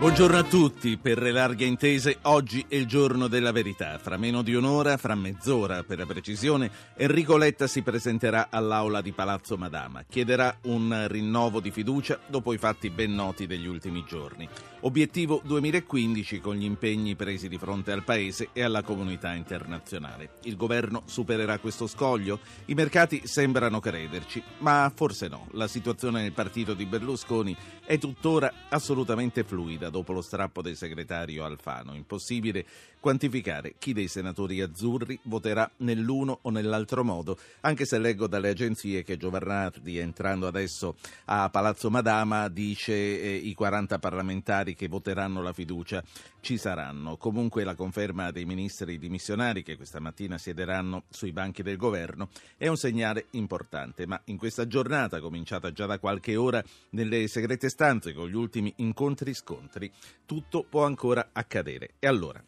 [0.00, 3.98] Buongiorno a tutti, per le larghe intese oggi è il giorno della verità.
[3.98, 9.12] Fra meno di un'ora, fra mezz'ora per la precisione, Enrico Letta si presenterà all'aula di
[9.12, 10.02] Palazzo Madama.
[10.08, 14.48] Chiederà un rinnovo di fiducia dopo i fatti ben noti degli ultimi giorni.
[14.80, 20.36] Obiettivo 2015 con gli impegni presi di fronte al Paese e alla comunità internazionale.
[20.44, 22.40] Il governo supererà questo scoglio?
[22.64, 25.48] I mercati sembrano crederci, ma forse no.
[25.50, 27.54] La situazione nel partito di Berlusconi
[27.84, 31.94] è tuttora assolutamente fluida dopo lo strappo del segretario Alfano.
[31.94, 32.64] Impossibile
[33.00, 39.02] quantificare chi dei senatori azzurri voterà nell'uno o nell'altro modo, anche se leggo dalle agenzie
[39.02, 45.52] che Giovannardi, entrando adesso a Palazzo Madama, dice eh, i 40 parlamentari che voteranno la
[45.52, 46.02] fiducia
[46.40, 47.16] ci saranno.
[47.16, 52.68] Comunque la conferma dei ministri dimissionari che questa mattina siederanno sui banchi del governo è
[52.68, 58.12] un segnale importante, ma in questa giornata, cominciata già da qualche ora nelle segrete stanze
[58.12, 59.90] con gli ultimi incontri-scontri,
[60.26, 61.94] tutto può ancora accadere.
[61.98, 62.42] E allora?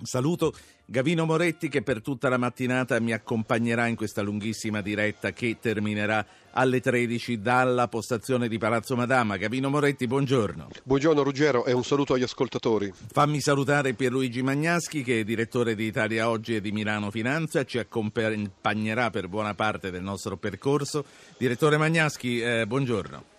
[0.00, 0.54] Saluto
[0.84, 6.24] Gavino Moretti che per tutta la mattinata mi accompagnerà in questa lunghissima diretta che terminerà
[6.52, 9.36] alle 13 dalla postazione di Palazzo Madama.
[9.36, 10.68] Gavino Moretti, buongiorno.
[10.84, 12.92] Buongiorno Ruggero e un saluto agli ascoltatori.
[12.94, 17.78] Fammi salutare Pierluigi Magnaschi che è direttore di Italia Oggi e di Milano Finanza, ci
[17.78, 21.04] accompagnerà per buona parte del nostro percorso.
[21.36, 23.37] Direttore Magnaschi, eh, buongiorno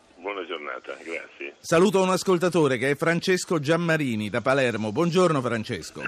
[0.80, 1.55] giornata, grazie.
[1.59, 4.91] Saluto un ascoltatore che è Francesco Giammarini da Palermo.
[4.91, 6.02] Buongiorno Francesco.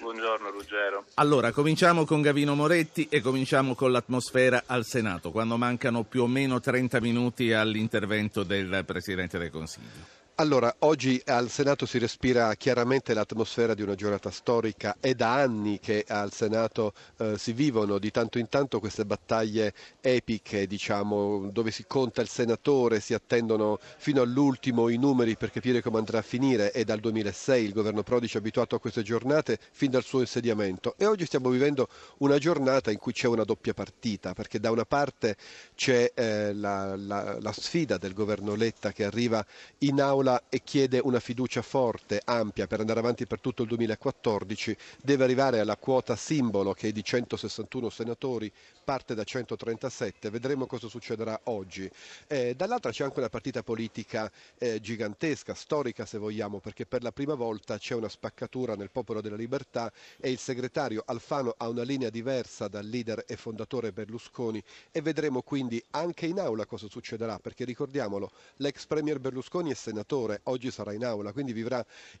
[0.00, 1.04] Buongiorno Ruggero.
[1.14, 6.26] Allora, cominciamo con Gavino Moretti e cominciamo con l'atmosfera al Senato, quando mancano più o
[6.26, 10.17] meno 30 minuti all'intervento del Presidente del Consiglio.
[10.40, 14.96] Allora, oggi al Senato si respira chiaramente l'atmosfera di una giornata storica.
[15.00, 19.74] È da anni che al Senato eh, si vivono di tanto in tanto queste battaglie
[20.00, 25.82] epiche, diciamo, dove si conta il senatore, si attendono fino all'ultimo i numeri per capire
[25.82, 26.70] come andrà a finire.
[26.70, 30.20] È dal 2006 il governo Prodi ci ha abituato a queste giornate fin dal suo
[30.20, 30.94] insediamento.
[30.98, 34.84] E oggi stiamo vivendo una giornata in cui c'è una doppia partita, perché da una
[34.84, 35.36] parte
[35.74, 39.44] c'è eh, la, la, la sfida del governo Letta che arriva
[39.78, 43.68] in aula Aula e chiede una fiducia forte, ampia, per andare avanti per tutto il
[43.68, 48.52] 2014, deve arrivare alla quota simbolo che è di 161 senatori,
[48.84, 51.90] parte da 137, vedremo cosa succederà oggi.
[52.26, 57.12] Eh, dall'altra c'è anche una partita politica eh, gigantesca, storica se vogliamo, perché per la
[57.12, 61.82] prima volta c'è una spaccatura nel Popolo della Libertà e il segretario Alfano ha una
[61.82, 67.38] linea diversa dal leader e fondatore Berlusconi e vedremo quindi anche in aula cosa succederà,
[67.38, 71.54] perché ricordiamolo, l'ex premier Berlusconi è senatore senatore, oggi sarà in aula, quindi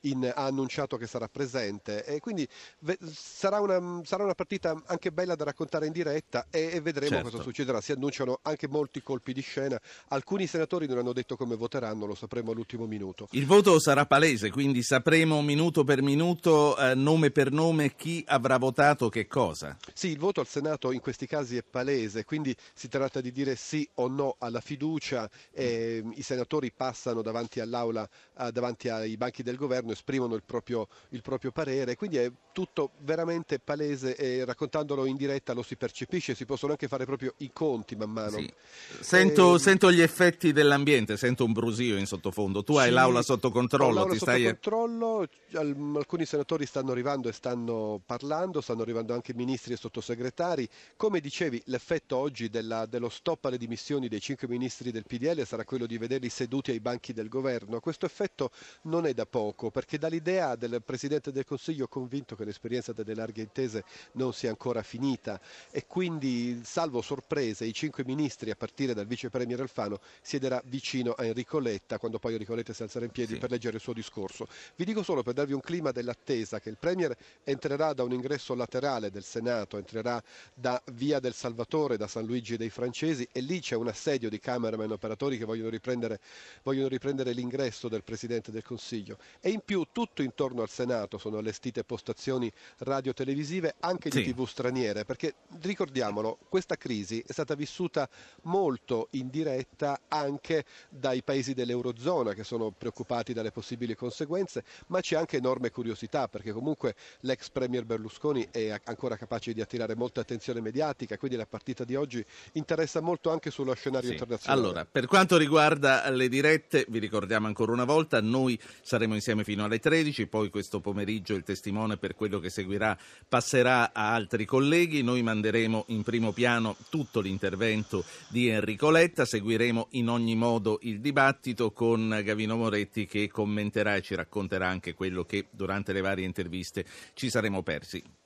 [0.02, 2.46] in, ha annunciato che sarà presente e quindi
[2.80, 7.16] ve, sarà, una, sarà, una, partita anche bella da raccontare in diretta e, e vedremo
[7.16, 7.30] certo.
[7.30, 7.80] cosa succederà.
[7.80, 12.14] Si annunciano anche molti colpi di scena, alcuni senatori non hanno detto come voteranno, lo
[12.14, 13.28] sapremo all'ultimo minuto.
[13.32, 18.58] Il voto sarà palese, quindi sapremo minuto per minuto, eh, nome per nome, chi avrà
[18.58, 19.76] votato che cosa.
[19.92, 23.56] Sì, il voto al Senato in questi casi è palese, quindi si tratta di dire
[23.56, 29.16] sì o no alla fiducia, e, i senatori passano davanti all'Aula quest'Aula eh, davanti ai
[29.16, 34.44] banchi del governo esprimono il proprio, il proprio, parere, quindi è tutto veramente palese e
[34.44, 38.38] raccontandolo in diretta lo si percepisce, si possono anche fare proprio i conti man mano.
[38.38, 38.52] Sì.
[39.00, 39.52] Sento, e...
[39.52, 43.50] Ehm, sento, gli effetti dell'ambiente, sento un brusio in sottofondo, tu sì, hai l'aula sotto
[43.50, 43.94] controllo.
[43.94, 44.44] L'aula ti sotto stai...
[44.44, 50.68] controllo, alcuni senatori stanno arrivando e stanno parlando, stanno arrivando anche ministri e sottosegretari.
[50.96, 55.64] Come dicevi, l'effetto oggi della, dello stop alle dimissioni dei cinque ministri del PDL sarà
[55.64, 57.80] quello di vederli seduti ai banchi del governo governo.
[57.80, 58.50] Questo effetto
[58.82, 63.42] non è da poco perché dall'idea del Presidente del Consiglio convinto che l'esperienza delle larghe
[63.42, 65.40] intese non sia ancora finita
[65.70, 71.12] e quindi salvo sorprese i cinque ministri a partire dal Vice Premier Alfano siederà vicino
[71.12, 73.38] a Enrico Letta quando poi Enrico Letta si alzerà in piedi sì.
[73.38, 74.46] per leggere il suo discorso.
[74.76, 78.54] Vi dico solo per darvi un clima dell'attesa che il Premier entrerà da un ingresso
[78.54, 80.22] laterale del Senato, entrerà
[80.54, 84.38] da Via del Salvatore, da San Luigi dei Francesi e lì c'è un assedio di
[84.38, 86.20] cameraman operatori che vogliono riprendere,
[86.62, 91.18] vogliono riprendere l'ingresso ingresso del Presidente del Consiglio e in più tutto intorno al Senato
[91.18, 94.32] sono allestite postazioni radio-televisive anche di sì.
[94.32, 98.08] tv straniere perché ricordiamolo questa crisi è stata vissuta
[98.42, 105.16] molto in diretta anche dai paesi dell'Eurozona che sono preoccupati dalle possibili conseguenze ma c'è
[105.16, 110.60] anche enorme curiosità perché comunque l'ex Premier Berlusconi è ancora capace di attirare molta attenzione
[110.60, 114.14] mediatica quindi la partita di oggi interessa molto anche sullo scenario sì.
[114.14, 114.60] internazionale.
[114.60, 119.64] Allora, per quanto riguarda le dirette vi ricordiamo ancora una volta, noi saremo insieme fino
[119.64, 122.96] alle 13, poi questo pomeriggio il testimone per quello che seguirà
[123.28, 129.88] passerà a altri colleghi, noi manderemo in primo piano tutto l'intervento di Enrico Letta, seguiremo
[129.92, 135.24] in ogni modo il dibattito con Gavino Moretti che commenterà e ci racconterà anche quello
[135.24, 136.84] che durante le varie interviste
[137.14, 138.17] ci saremo persi.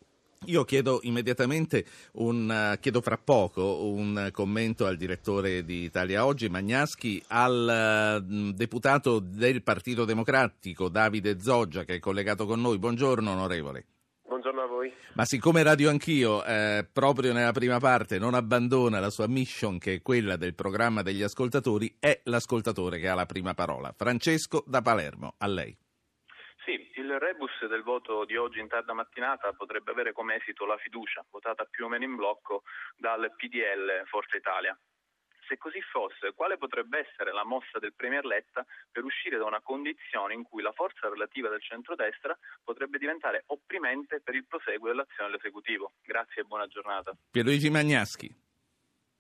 [0.47, 1.85] Io chiedo immediatamente,
[2.15, 8.53] un, uh, chiedo fra poco un commento al direttore di Italia Oggi, Magnaschi, al uh,
[8.53, 12.79] deputato del Partito Democratico Davide Zoggia che è collegato con noi.
[12.79, 13.87] Buongiorno onorevole.
[14.27, 14.93] Buongiorno a voi.
[15.13, 19.95] Ma siccome Radio Anch'io, eh, proprio nella prima parte, non abbandona la sua mission, che
[19.95, 23.95] è quella del programma degli ascoltatori, è l'ascoltatore che ha la prima parola.
[23.97, 25.77] Francesco da Palermo, a lei.
[26.65, 30.77] Sì, il rebus del voto di oggi in tarda mattinata potrebbe avere come esito la
[30.77, 32.63] fiducia, votata più o meno in blocco
[32.97, 34.79] dal PDL Forza Italia.
[35.49, 39.61] Se così fosse, quale potrebbe essere la mossa del Premier Letta per uscire da una
[39.61, 45.31] condizione in cui la forza relativa del centrodestra potrebbe diventare opprimente per il proseguo dell'azione
[45.31, 45.95] dell'esecutivo?
[46.05, 47.13] Grazie e buona giornata.
[47.33, 48.29] Pierluigi Magnaschi.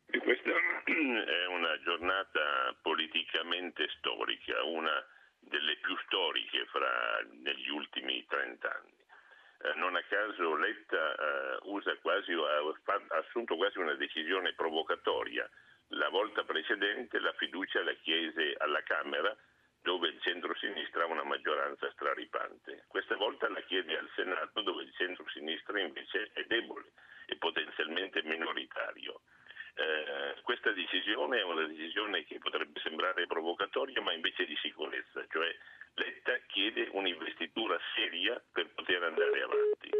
[0.06, 0.50] Questa
[0.86, 5.04] è una giornata politicamente storica, una
[5.42, 9.00] delle più storiche fra, negli ultimi trent'anni.
[9.62, 15.48] Eh, non a caso Letta eh, quasi, ha assunto quasi una decisione provocatoria.
[15.94, 19.36] La volta precedente la fiducia la chiese alla Camera
[19.82, 22.84] dove il centro-sinistra ha una maggioranza straripante.
[22.86, 26.92] Questa volta la chiede al Senato dove il centro-sinistra invece è debole
[27.26, 29.22] e potenzialmente minoritario.
[29.74, 35.48] Eh, questa decisione è una decisione che potrebbe sembrare provocatoria ma invece di sicurezza, cioè
[35.94, 39.90] Letta chiede un'investitura seria per poter andare avanti.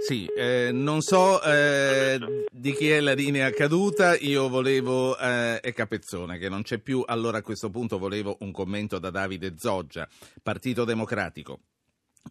[0.00, 5.72] Sì, eh, non so eh, di chi è la linea caduta, io volevo, eh, è
[5.72, 10.06] Capezzone che non c'è più, allora a questo punto volevo un commento da Davide Zoggia,
[10.42, 11.60] Partito Democratico.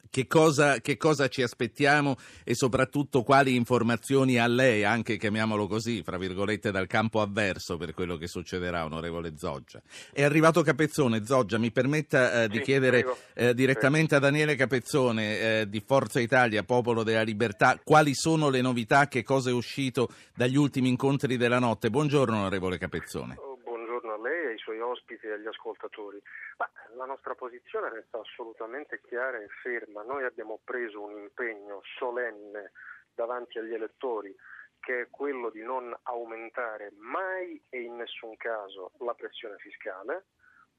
[0.10, 6.04] Che cosa, che cosa, ci aspettiamo e soprattutto quali informazioni ha lei, anche chiamiamolo così,
[6.04, 9.82] fra virgolette, dal campo avverso per quello che succederà, onorevole Zoggia.
[10.12, 15.40] È arrivato Capezzone, Zoggia, mi permetta eh, di sì, chiedere eh, direttamente a Daniele Capezzone
[15.40, 20.10] eh, di Forza Italia, Popolo della Libertà, quali sono le novità, che cosa è uscito
[20.36, 21.90] dagli ultimi incontri della notte.
[21.90, 23.36] Buongiorno, onorevole Capezzone.
[23.38, 26.22] Oh, buongiorno a lei, ai suoi ospiti e agli ascoltatori.
[26.58, 30.04] Ma la nostra posizione resta assolutamente chiara e ferma.
[30.04, 32.72] Noi abbiamo preso un impegno solenne
[33.14, 34.36] davanti agli elettori
[34.80, 40.28] che è quello di non aumentare mai e in nessun caso la pressione fiscale.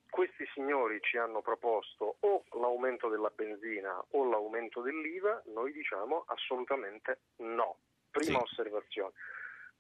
[0.09, 7.21] Questi signori ci hanno proposto o l'aumento della benzina o l'aumento dell'IVA, noi diciamo assolutamente
[7.39, 7.77] no.
[8.11, 8.45] Prima sì.
[8.45, 9.13] osservazione.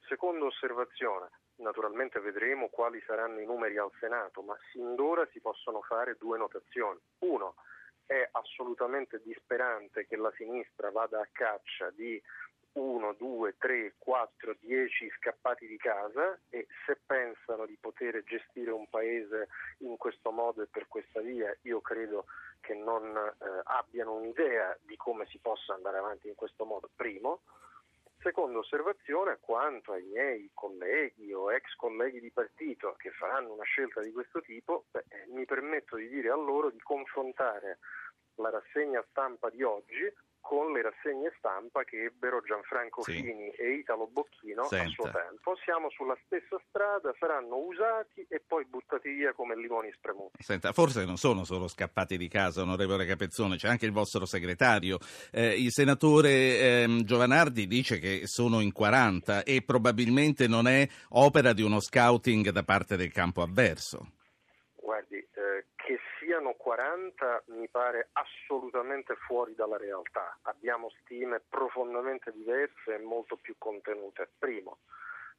[0.08, 5.82] Seconda osservazione, naturalmente vedremo quali saranno i numeri al Senato, ma sin d'ora si possono
[5.82, 6.98] fare due notazioni.
[7.18, 7.56] Uno,
[8.06, 12.20] è assolutamente disperante che la sinistra vada a caccia di
[12.72, 18.88] 1, 2, 3, 4, 10 scappati di casa e se pensano di poter gestire un
[18.88, 22.24] paese in questo modo e per questa via, io credo
[22.60, 26.88] che non eh, abbiano un'idea di come si possa andare avanti in questo modo.
[26.96, 27.42] Primo.
[28.20, 34.00] Seconda osservazione, quanto ai miei colleghi o ex colleghi di partito che faranno una scelta
[34.00, 37.78] di questo tipo, beh, mi permetto di dire a loro di confrontare
[38.34, 40.12] la rassegna stampa di oggi
[40.48, 43.20] con le rassegne stampa che ebbero Gianfranco sì.
[43.20, 44.86] Fini e Italo Bocchino Senta.
[44.86, 45.54] a suo tempo.
[45.62, 50.42] Siamo sulla stessa strada, saranno usati e poi buttati via come limoni spremuti.
[50.42, 54.98] Senta, forse non sono solo scappati di casa, onorevole Capezzone, c'è anche il vostro segretario.
[55.30, 61.52] Eh, il senatore eh, Giovanardi dice che sono in 40 e probabilmente non è opera
[61.52, 64.12] di uno scouting da parte del campo avverso.
[64.76, 65.27] Guardi,
[66.28, 70.36] siano 40 mi pare assolutamente fuori dalla realtà.
[70.42, 74.28] Abbiamo stime profondamente diverse e molto più contenute.
[74.38, 74.76] Primo.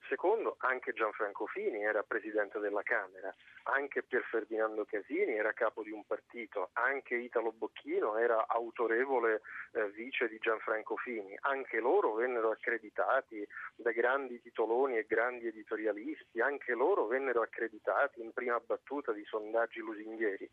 [0.07, 3.31] Secondo, anche Gianfranco Fini era presidente della Camera,
[3.63, 9.41] anche Pier Ferdinando Casini era capo di un partito, anche Italo Bocchino era autorevole
[9.73, 16.41] eh, vice di Gianfranco Fini, anche loro vennero accreditati da grandi titoloni e grandi editorialisti,
[16.41, 20.49] anche loro vennero accreditati in prima battuta di sondaggi lusinghieri.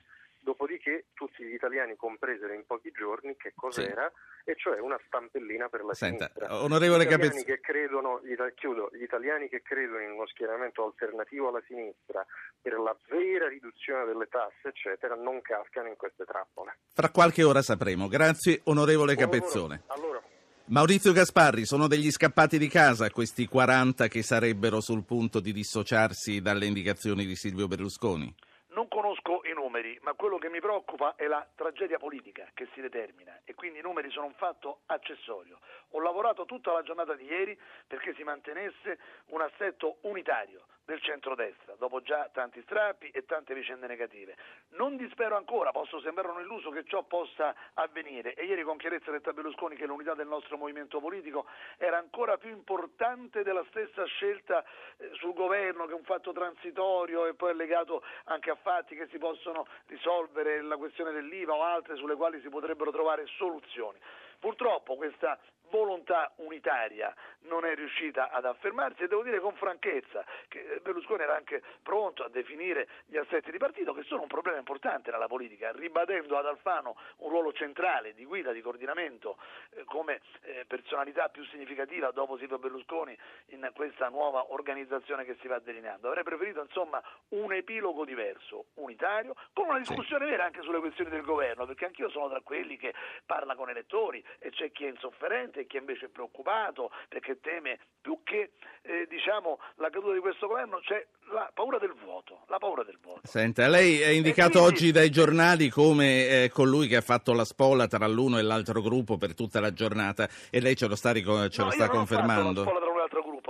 [0.47, 4.09] Dopodiché tutti gli italiani compresero in pochi giorni che cos'era,
[4.45, 4.51] sì.
[4.51, 6.63] e cioè una stampellina per la Senta, sinistra.
[6.63, 7.61] Onorevole gli, italiani Capez...
[7.61, 12.25] credono, gli, chiudo, gli italiani che credono in uno schieramento alternativo alla sinistra
[12.63, 16.79] per la vera riduzione delle tasse, eccetera, non cascano in queste trappole.
[16.95, 18.07] Fra qualche ora sapremo.
[18.07, 19.83] Grazie, onorevole Capezzone.
[19.89, 20.23] Allora,
[20.67, 26.41] Maurizio Gasparri, sono degli scappati di casa questi 40 che sarebbero sul punto di dissociarsi
[26.41, 28.33] dalle indicazioni di Silvio Berlusconi?
[28.77, 32.83] Non conosco i numeri, ma quello che mi preoccupa è la tragedia politica che si
[32.83, 35.61] determina e quindi i numeri sono un fatto accessorio.
[35.93, 41.75] Ho lavorato tutta la giornata di ieri perché si mantenesse un assetto unitario del centrodestra,
[41.79, 44.37] dopo già tanti strappi e tante vicende negative.
[44.71, 49.11] Non dispero ancora, posso sembrare un illuso che ciò possa avvenire e ieri con chiarezza
[49.11, 54.65] detta Berlusconi che l'unità del nostro movimento politico era ancora più importante della stessa scelta
[54.97, 58.95] eh, sul governo che è un fatto transitorio e poi è legato anche a fatti
[58.95, 63.99] che si possono risolvere, la questione dell'IVA o altre sulle quali si potrebbero trovare soluzioni.
[64.39, 65.37] Purtroppo questa
[65.71, 71.37] volontà unitaria non è riuscita ad affermarsi e devo dire con franchezza che Berlusconi era
[71.37, 75.73] anche pronto a definire gli assetti di partito che sono un problema importante nella politica,
[75.73, 79.39] ribadendo ad Alfano un ruolo centrale di guida, di coordinamento
[79.71, 85.49] eh, come eh, personalità più significativa dopo Silvio Berlusconi in questa nuova organizzazione che si
[85.49, 86.09] va delineando.
[86.09, 90.31] Avrei preferito insomma un epilogo diverso, unitario, con una discussione sì.
[90.31, 92.95] vera anche sulle questioni del governo, perché anch'io sono tra quelli che
[93.25, 97.79] parla con elettori e c'è chi è insofferente e chi invece è preoccupato perché teme
[98.01, 102.45] più che eh, diciamo, la caduta di questo governo c'è la paura del vuoto.
[102.47, 103.21] La paura del vuoto.
[103.25, 104.69] Senta, lei è indicato quindi...
[104.69, 108.81] oggi dai giornali come eh, colui che ha fatto la spola tra l'uno e l'altro
[108.81, 111.89] gruppo per tutta la giornata e lei ce lo sta, ric- ce no, lo sta
[111.89, 112.95] confermando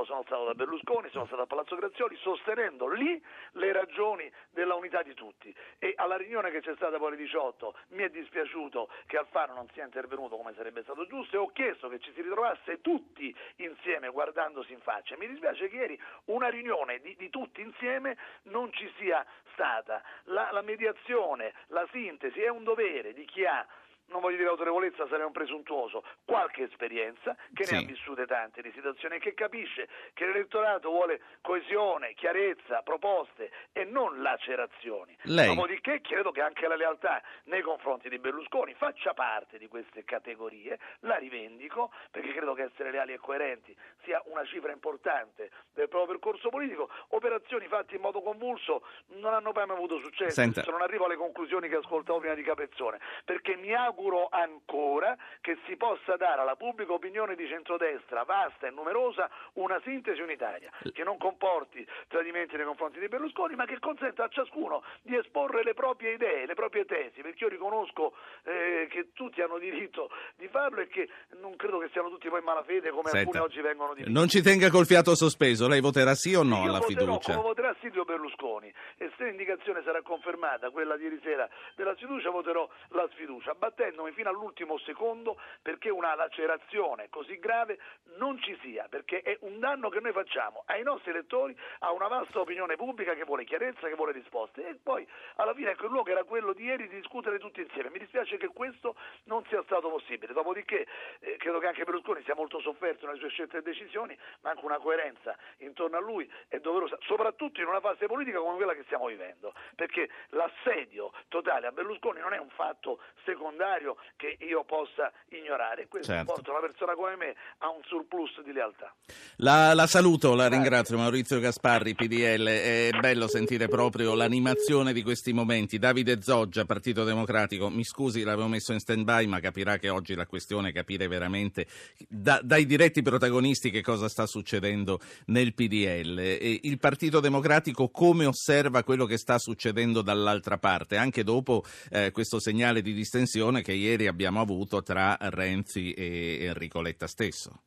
[0.05, 3.23] sono stato da Berlusconi, sono stato a Palazzo Grazioli, sostenendo lì
[3.53, 5.55] le ragioni della unità di tutti.
[5.79, 9.69] E alla riunione che c'è stata poi alle 18 mi è dispiaciuto che Alfano non
[9.73, 14.09] sia intervenuto come sarebbe stato giusto e ho chiesto che ci si ritrovasse tutti insieme
[14.11, 15.17] guardandosi in faccia.
[15.17, 20.03] Mi dispiace che ieri una riunione di, di tutti insieme non ci sia stata.
[20.25, 23.67] La, la mediazione, la sintesi è un dovere di chi ha
[24.09, 27.75] non voglio dire autorevolezza, sarei un presuntuoso, qualche esperienza, che sì.
[27.75, 33.51] ne ha vissute tante di situazioni e che capisce che l'elettorato vuole coesione, chiarezza, proposte
[33.73, 35.17] e non lacerazioni.
[35.23, 35.55] Lei...
[35.55, 40.79] Dopodiché credo che anche la lealtà nei confronti di Berlusconi faccia parte di queste categorie,
[41.01, 46.19] la rivendico perché credo che essere leali e coerenti sia una cifra importante del proprio
[46.19, 46.89] percorso politico.
[47.09, 50.63] Operazioni fatte in modo convulso non hanno mai avuto successo, Senta.
[50.71, 55.57] non arrivo alle conclusioni che ascoltavo prima di Capezzone, perché mi auguro auguro ancora che
[55.67, 61.03] si possa dare alla pubblica opinione di centrodestra, vasta e numerosa, una sintesi unitaria, che
[61.03, 65.73] non comporti tradimenti nei confronti di Berlusconi, ma che consenta a ciascuno di esporre le
[65.73, 70.81] proprie idee, le proprie tesi, perché io riconosco eh, che tutti hanno diritto di farlo
[70.83, 71.09] e che
[71.41, 74.29] non credo che siano tutti poi in malafede come Senta, alcuni oggi vengono di Non
[74.29, 77.33] ci tenga col fiato sospeso, lei voterà sì o no io alla voterò, fiducia?
[77.33, 82.31] Come voterà Silvio Berlusconi e se l'indicazione sarà confermata, quella di ieri sera della sfiducia,
[82.31, 87.79] voterò la sfiducia, battendo battendomi fino all'ultimo secondo perché una lacerazione così grave
[88.17, 92.09] non ci sia, perché è un danno che noi facciamo ai nostri elettori, a una
[92.09, 94.67] vasta opinione pubblica che vuole chiarezza, che vuole risposte.
[94.67, 97.91] E poi alla fine ecco, il luogo era quello di ieri di discutere tutti insieme.
[97.91, 100.33] Mi dispiace che questo non sia stato possibile.
[100.33, 100.87] Dopodiché
[101.21, 104.65] eh, credo che anche Berlusconi sia molto sofferto nelle sue scelte e decisioni, ma anche
[104.65, 108.85] una coerenza intorno a lui è doverosa, soprattutto in una fase politica come quella che
[108.85, 114.65] stiamo vivendo, perché l'assedio totale a Berlusconi non è un fatto secondario necessario che io
[114.65, 115.87] possa ignorare.
[115.89, 116.33] Questo certo.
[116.33, 118.95] porta una persona come me a un surplus di lealtà.
[119.37, 120.57] La, la saluto, la Grazie.
[120.57, 122.47] ringrazio Maurizio Gasparri, PDL.
[122.47, 125.79] È bello sentire proprio l'animazione di questi momenti.
[125.79, 130.27] Davide Zoggia, Partito Democratico, mi scusi, l'avevo messo in stand-by, ma capirà che oggi la
[130.27, 131.67] questione è capire veramente
[132.09, 136.19] da, dai diretti protagonisti che cosa sta succedendo nel PDL.
[136.19, 142.11] E il Partito Democratico come osserva quello che sta succedendo dall'altra parte, anche dopo eh,
[142.11, 147.65] questo segnale di distensione che ieri abbiamo avuto tra Renzi e Enrico Letta stesso.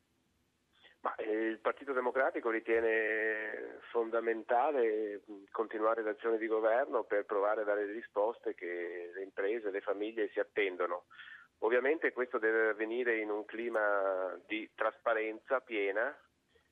[1.02, 7.84] Ma, eh, il Partito Democratico ritiene fondamentale continuare l'azione di governo per provare a dare
[7.84, 11.04] le risposte che le imprese le famiglie si attendono.
[11.58, 16.18] Ovviamente questo deve avvenire in un clima di trasparenza piena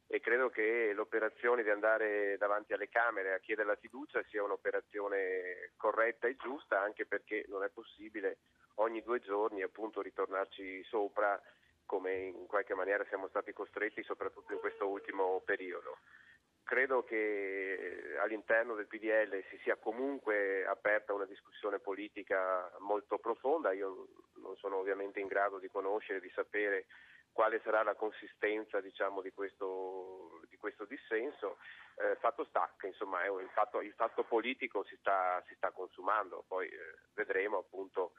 [0.07, 5.73] e credo che l'operazione di andare davanti alle Camere a chiedere la fiducia sia un'operazione
[5.77, 8.39] corretta e giusta anche perché non è possibile
[8.79, 11.41] ogni due giorni appunto ritornarci sopra
[11.85, 15.99] come in qualche maniera siamo stati costretti soprattutto in questo ultimo periodo.
[16.63, 24.09] Credo che all'interno del PDL si sia comunque aperta una discussione politica molto profonda, io
[24.43, 26.85] non sono ovviamente in grado di conoscere, di sapere
[27.33, 31.57] quale sarà la consistenza diciamo, di, questo, di, questo, dissenso.
[31.95, 36.45] Eh, fatto sta che insomma, il, fatto, il, fatto, politico si sta, si sta consumando,
[36.47, 38.13] poi eh, vedremo appunto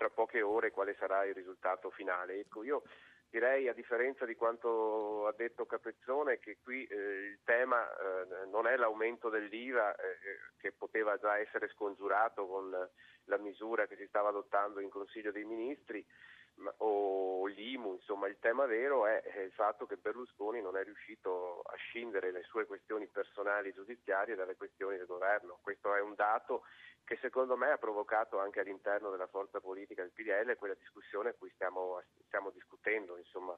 [0.00, 2.40] tra poche ore quale sarà il risultato finale.
[2.40, 2.82] Ecco, io
[3.28, 8.66] direi a differenza di quanto ha detto Capezzone che qui eh, il tema eh, non
[8.66, 10.16] è l'aumento dell'IVA eh,
[10.56, 12.70] che poteva già essere scongiurato con
[13.24, 16.02] la misura che si stava adottando in Consiglio dei Ministri
[16.78, 21.74] o l'IMU, insomma il tema vero è, il fatto che Berlusconi non è riuscito a
[21.76, 25.58] scindere le sue questioni personali giudiziarie dalle questioni del governo.
[25.62, 26.64] Questo è un dato
[27.04, 31.34] che secondo me ha provocato anche all'interno della forza politica del PDL quella discussione a
[31.34, 33.16] cui stiamo, stiamo discutendo.
[33.16, 33.56] Insomma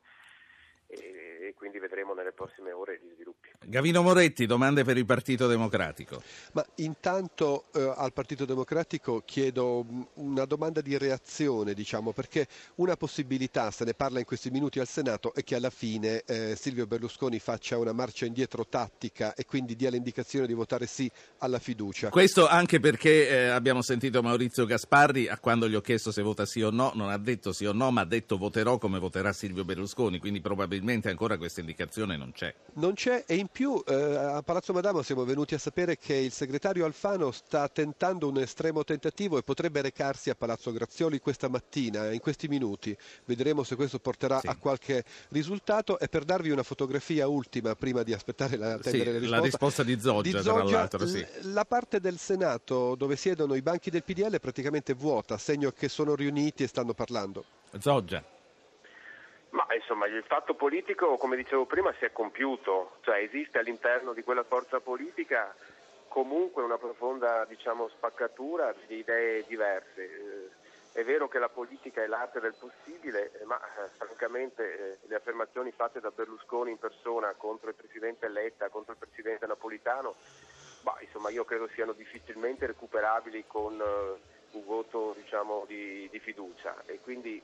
[0.93, 3.49] e, quindi vedremo nelle prossime ore gli sviluppi.
[3.65, 6.23] Gavino Moretti, domande per il Partito Democratico.
[6.53, 12.47] Ma intanto eh, al Partito Democratico chiedo una domanda di reazione, diciamo, perché
[12.77, 16.57] una possibilità, se ne parla in questi minuti al Senato, è che alla fine eh,
[16.57, 21.59] Silvio Berlusconi faccia una marcia indietro tattica e quindi dia l'indicazione di votare sì alla
[21.59, 22.11] fiducia.
[22.11, 26.45] Questo anche perché eh, abbiamo sentito Maurizio Gasparri, a quando gli ho chiesto se vota
[26.45, 29.33] sì o no, non ha detto sì o no, ma ha detto voterò come voterà
[29.33, 32.53] Silvio Berlusconi, quindi probabilmente probabilmente ancora questa indicazione non c'è.
[32.75, 36.33] Non c'è e in più eh, a Palazzo Madama siamo venuti a sapere che il
[36.33, 42.11] segretario Alfano sta tentando un estremo tentativo e potrebbe recarsi a Palazzo Grazioli questa mattina,
[42.11, 42.97] in questi minuti.
[43.25, 44.49] Vedremo se questo porterà sì.
[44.49, 49.05] a qualche risultato e per darvi una fotografia ultima prima di aspettare la, sì, la
[49.05, 49.37] risposta.
[49.37, 51.07] La risposta di Zoggia, di Zoggia tra l'altro.
[51.07, 51.27] Sì.
[51.43, 55.89] La parte del Senato dove siedono i banchi del PDL è praticamente vuota, segno che
[55.89, 57.45] sono riuniti e stanno parlando.
[57.79, 58.41] Zoggia.
[59.52, 64.23] Ma insomma il fatto politico, come dicevo prima, si è compiuto, cioè esiste all'interno di
[64.23, 65.54] quella forza politica
[66.09, 70.02] comunque una profonda diciamo, spaccatura di idee diverse.
[70.02, 75.14] Eh, è vero che la politica è l'arte del possibile, eh, ma eh, francamente le
[75.14, 80.14] affermazioni fatte da Berlusconi in persona contro il Presidente Letta, contro il Presidente Napolitano,
[80.82, 83.82] bah, insomma, io credo siano difficilmente recuperabili con
[84.52, 86.75] un voto diciamo, di, di, fiducia.
[86.87, 87.42] E quindi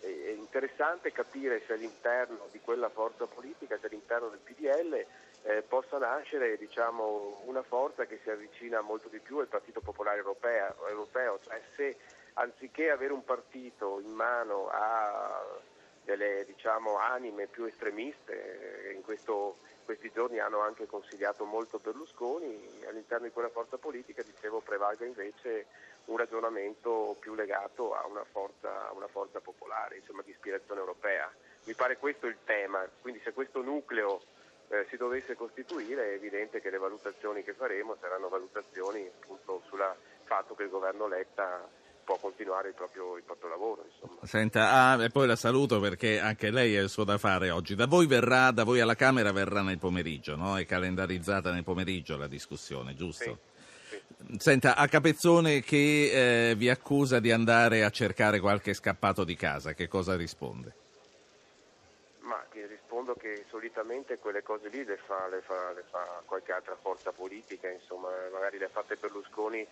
[0.00, 5.04] eh, è interessante capire se all'interno di quella forza politica, se all'interno del PDL
[5.42, 10.18] eh, possa nascere diciamo, una forza che si avvicina molto di più al Partito Popolare
[10.18, 11.38] Europeo, europeo.
[11.42, 11.96] Cioè se
[12.34, 15.58] anziché avere un partito in mano a
[16.04, 19.56] delle diciamo, anime più estremiste, eh, in questo
[19.90, 25.66] questi giorni hanno anche consigliato molto Berlusconi, all'interno di quella forza politica, dicevo, prevalga invece
[26.06, 31.30] un ragionamento più legato a una forza, a una forza popolare, insomma di ispirazione europea.
[31.64, 34.20] Mi pare questo il tema, quindi se questo nucleo
[34.68, 39.84] eh, si dovesse costituire è evidente che le valutazioni che faremo saranno valutazioni appunto sul
[40.24, 41.68] fatto che il governo Letta
[42.04, 43.84] può continuare il proprio, il proprio lavoro.
[43.84, 44.26] Insomma.
[44.26, 47.74] Senta, ah, e poi la saluto perché anche lei ha il suo da fare oggi.
[47.74, 50.56] Da voi verrà, da voi alla Camera verrà nel pomeriggio, no?
[50.56, 53.24] È calendarizzata nel pomeriggio la discussione, giusto?
[53.24, 53.49] Sì.
[54.38, 59.72] Senta, a Capezzone che eh, vi accusa di andare a cercare qualche scappato di casa,
[59.72, 60.74] che cosa risponde?
[62.20, 66.52] Ma ti rispondo che solitamente quelle cose lì le fa, le fa, le fa qualche
[66.52, 69.66] altra forza politica, insomma, magari le ha fatte Berlusconi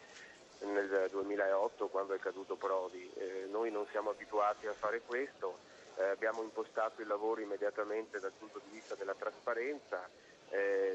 [0.60, 3.10] nel 2008 quando è caduto Prodi.
[3.14, 5.58] Eh, noi non siamo abituati a fare questo,
[5.96, 10.08] eh, abbiamo impostato il lavoro immediatamente dal punto di vista della trasparenza.
[10.50, 10.88] Eh,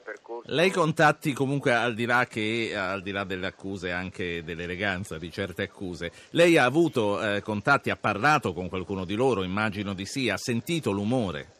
[0.00, 0.50] percorso...
[0.52, 5.30] Lei contatti comunque al di là che al di là delle accuse anche dell'eleganza di
[5.30, 10.06] certe accuse, lei ha avuto eh, contatti, ha parlato con qualcuno di loro, immagino di
[10.06, 11.56] sì, ha sentito l'umore?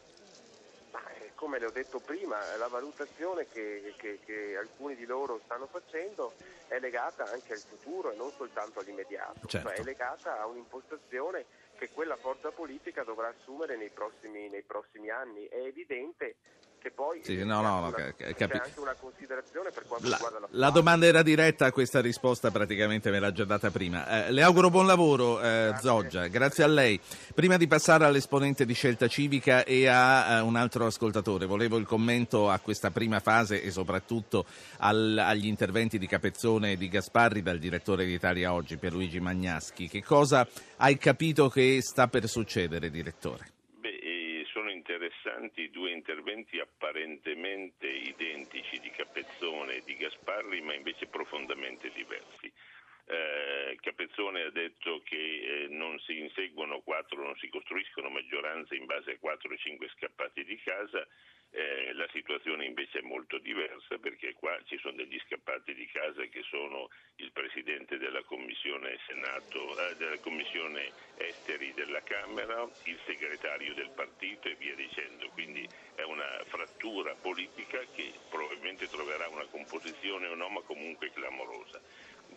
[1.49, 6.33] come le ho detto prima, la valutazione che, che, che, alcuni di loro stanno facendo
[6.67, 9.69] è legata anche al futuro e non soltanto all'immediato, certo.
[9.69, 15.09] cioè è legata a un'impostazione che quella forza politica dovrà assumere nei prossimi, nei prossimi
[15.09, 15.45] anni.
[15.45, 16.35] È evidente
[16.79, 20.39] che poi sì, no, no, una, c'è capi- anche una considerazione per quanto la, riguarda
[20.39, 24.25] la La domanda era diretta, questa risposta praticamente me l'ha già data prima.
[24.25, 25.81] Eh, le auguro buon lavoro, eh, grazie.
[25.81, 26.99] Zoggia, grazie a lei.
[27.35, 31.85] Prima di passare all'esponente di scelta civica e a uh, un altro ascoltatore, volevo il
[31.85, 34.45] commento a questa prima fase e soprattutto
[34.77, 39.87] al, agli interventi di Capezzone e di Gasparri dal direttore di Italia Oggi, Pierluigi Magnaschi.
[39.89, 43.57] Che cosa hai capito che sta per succedere, direttore?
[45.19, 52.51] Interessanti due interventi apparentemente identici di Capezzone e di Gasparri, ma invece profondamente diversi.
[53.11, 58.85] Eh, Capezzone ha detto che eh, non si inseguono quattro, non si costruiscono maggioranze in
[58.85, 61.07] base a quattro o cinque scappati di casa,
[61.51, 66.21] eh, la situazione invece è molto diversa perché qua ci sono degli scappati di casa
[66.25, 73.73] che sono il Presidente della Commissione, Senato, eh, della commissione Esteri della Camera, il segretario
[73.73, 75.29] del partito e via dicendo.
[75.29, 81.81] Quindi è una frattura politica che probabilmente troverà una composizione o no, ma comunque clamorosa.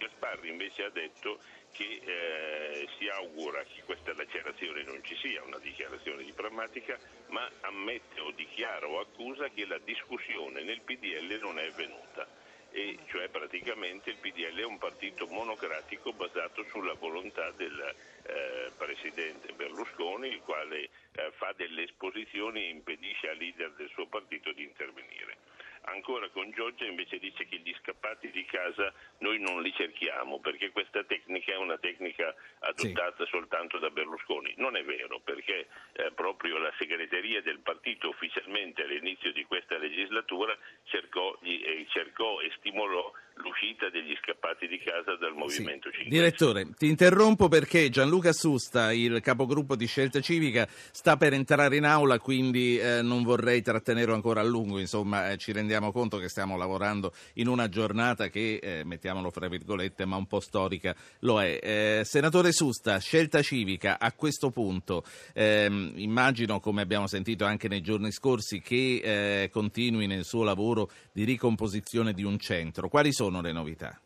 [0.02, 1.38] Gasparri invece ha detto
[1.72, 7.48] che eh, si augura che questa lacerazione non ci sia, una dichiarazione di pragmatica, ma
[7.60, 12.26] ammette o dichiara o accusa che la discussione nel PDL non è avvenuta
[12.72, 19.52] e cioè praticamente il PDL è un partito monocratico basato sulla volontà del eh, presidente
[19.52, 24.62] Berlusconi, il quale eh, fa delle esposizioni e impedisce al leader del suo partito di
[24.62, 25.36] intervenire.
[25.84, 30.70] Ancora con Giorgia invece dice che gli scappati di casa noi non li cerchiamo perché
[30.70, 33.30] questa tecnica è una tecnica adottata sì.
[33.30, 34.54] soltanto da Berlusconi.
[34.58, 40.56] Non è vero perché eh, proprio la segreteria del partito ufficialmente all'inizio di questa legislatura
[40.84, 45.96] cercò, gli, eh, cercò e stimolò l'uscita degli scappati di casa dal Movimento sì.
[46.02, 51.76] 5 Direttore, ti interrompo perché Gianluca Susta, il capogruppo di Scelta Civica, sta per entrare
[51.76, 56.18] in aula, quindi eh, non vorrei trattenerlo ancora a lungo, insomma eh, ci rendiamo conto
[56.18, 60.94] che stiamo lavorando in una giornata che, eh, mettiamolo fra virgolette, ma un po' storica
[61.20, 61.58] lo è.
[61.60, 67.80] Eh, senatore Susta, Scelta Civica, a questo punto ehm, immagino, come abbiamo sentito anche nei
[67.80, 69.00] giorni scorsi, che
[69.42, 72.88] eh, continui nel suo lavoro di ricomposizione di un centro.
[72.88, 73.98] Quali sono sono le novità?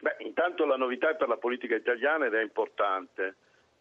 [0.00, 3.34] Beh, intanto la novità è per la politica italiana ed è importante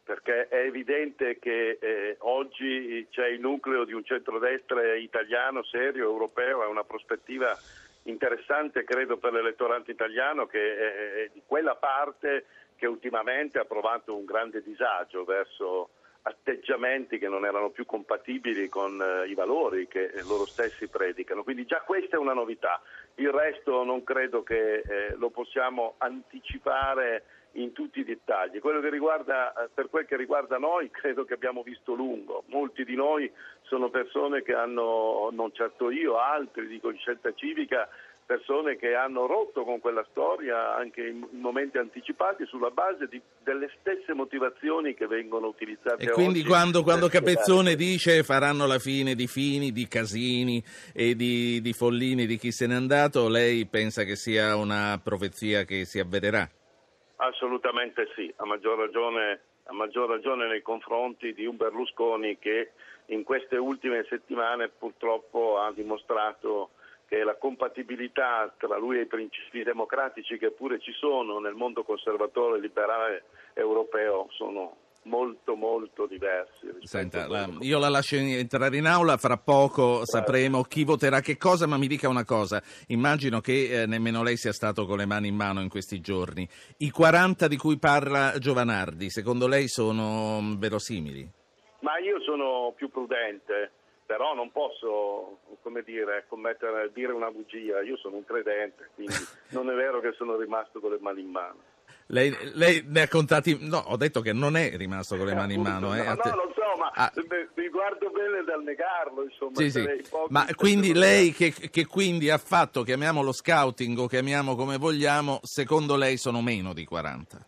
[0.03, 6.63] perché è evidente che eh, oggi c'è il nucleo di un centrodestra italiano serio, europeo,
[6.63, 7.57] è una prospettiva
[8.03, 14.25] interessante credo per l'elettorato italiano che è di quella parte che ultimamente ha provato un
[14.25, 15.89] grande disagio verso
[16.29, 21.43] atteggiamenti che non erano più compatibili con eh, i valori che loro stessi predicano.
[21.43, 22.81] Quindi già questa è una novità.
[23.15, 28.59] Il resto non credo che eh, lo possiamo anticipare in tutti i dettagli.
[28.61, 32.43] Riguarda, eh, per quel che riguarda noi, credo che abbiamo visto lungo.
[32.47, 33.31] Molti di noi
[33.63, 37.89] sono persone che hanno, non certo io, altri dico in scelta civica,
[38.29, 43.71] persone che hanno rotto con quella storia anche in momenti anticipati sulla base di, delle
[43.79, 49.25] stesse motivazioni che vengono utilizzate e quindi quando, quando Capezzone dice faranno la fine di
[49.25, 50.63] Fini, di Casini
[50.93, 55.63] e di, di Follini, di chi se n'è andato, lei pensa che sia una profezia
[55.63, 56.47] che si avvererà?
[57.15, 62.73] Assolutamente sì, a maggior ragione, a maggior ragione nei confronti di un Berlusconi che
[63.07, 66.69] in queste ultime settimane purtroppo ha dimostrato
[67.09, 71.83] che la compatibilità tra lui e i principi democratici che pure ci sono nel mondo
[71.83, 73.23] conservatore e liberale
[73.55, 76.67] europeo sono molto molto diversi.
[76.81, 81.65] Senta, la, io la lascio entrare in aula, fra poco sapremo chi voterà che cosa,
[81.65, 85.29] ma mi dica una cosa, immagino che eh, nemmeno lei sia stato con le mani
[85.29, 86.47] in mano in questi giorni.
[86.77, 91.27] I 40 di cui parla Giovanardi, secondo lei sono mm, verosimili?
[91.79, 93.71] Ma io sono più prudente
[94.09, 99.13] però non posso come dire, commettere, dire una bugia, io sono un credente, quindi
[99.53, 101.59] non è vero che sono rimasto con le mani in mano.
[102.07, 105.53] Lei, lei, ne ha contati, no, ho detto che non è rimasto con le mani
[105.53, 105.95] in mano.
[105.95, 107.11] Eh, no, no, lo so, ma ah.
[107.53, 109.53] mi guardo bene dal negarlo, insomma.
[109.57, 109.87] Sì, sì.
[110.29, 115.95] Ma quindi lei che, che, quindi ha fatto, chiamiamolo scouting o chiamiamo come vogliamo, secondo
[115.95, 117.45] lei sono meno di 40?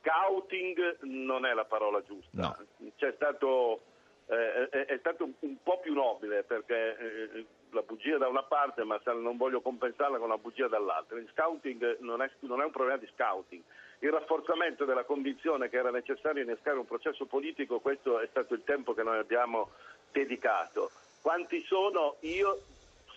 [0.00, 2.56] Scouting non è la parola giusta.
[2.78, 2.90] No.
[2.96, 3.82] C'è stato
[4.28, 8.84] eh, è, è, stato un po' più nobile perché eh, la bugia da una parte
[8.84, 11.18] ma non voglio compensarla con la bugia dall'altra.
[11.18, 13.62] Il scouting non è, non è, un problema di scouting.
[14.00, 18.62] Il rafforzamento della convinzione che era necessario innescare un processo politico, questo è stato il
[18.64, 19.70] tempo che noi abbiamo
[20.12, 20.90] dedicato.
[21.20, 22.16] Quanti sono?
[22.20, 22.60] Io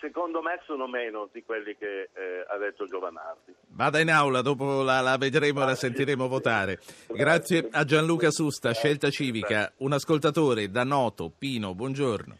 [0.02, 3.54] secondo me sono meno di quelli che eh, ha detto Giovanardi.
[3.68, 6.80] Vada in aula, dopo la, la vedremo e la sentiremo votare.
[7.06, 12.36] Grazie a Gianluca Susta, Scelta Civica, un ascoltatore da Noto, Pino, buongiorno.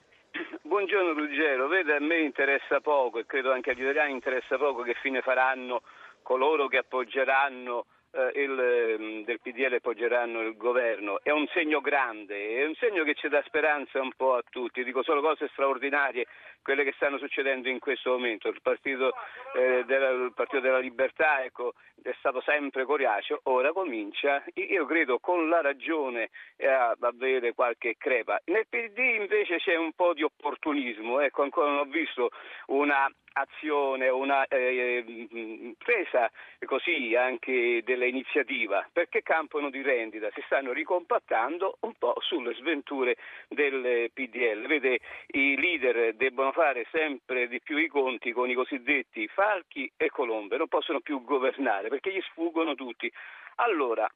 [0.62, 4.94] Buongiorno Ruggero, vede a me interessa poco e credo anche agli italiani interessa poco che
[5.00, 5.82] fine faranno
[6.22, 11.20] coloro che appoggeranno eh, il, ehm, del PDL appoggeranno il governo.
[11.22, 14.84] È un segno grande, è un segno che ci dà speranza un po' a tutti.
[14.84, 16.26] Dico solo cose straordinarie,
[16.62, 18.48] quelle che stanno succedendo in questo momento.
[18.48, 19.12] Il Partito,
[19.54, 25.18] eh, della, il partito della Libertà ecco, è stato sempre coriaceo, ora comincia, io credo
[25.18, 28.40] con la ragione, a avere qualche crepa.
[28.46, 32.30] Nel PD invece c'è un po' di opportunismo, ecco, ancora non ho visto
[32.66, 36.30] una azione, una eh, presa
[36.64, 43.16] così anche dell'iniziativa, perché campano di rendita, si stanno ricompattando un po' sulle sventure
[43.48, 44.66] del PDL.
[44.66, 50.08] Vede, i leader debbono fare sempre di più i conti con i cosiddetti falchi e
[50.10, 53.10] colombe, non possono più governare perché gli sfuggono tutti.
[53.56, 54.08] Allora,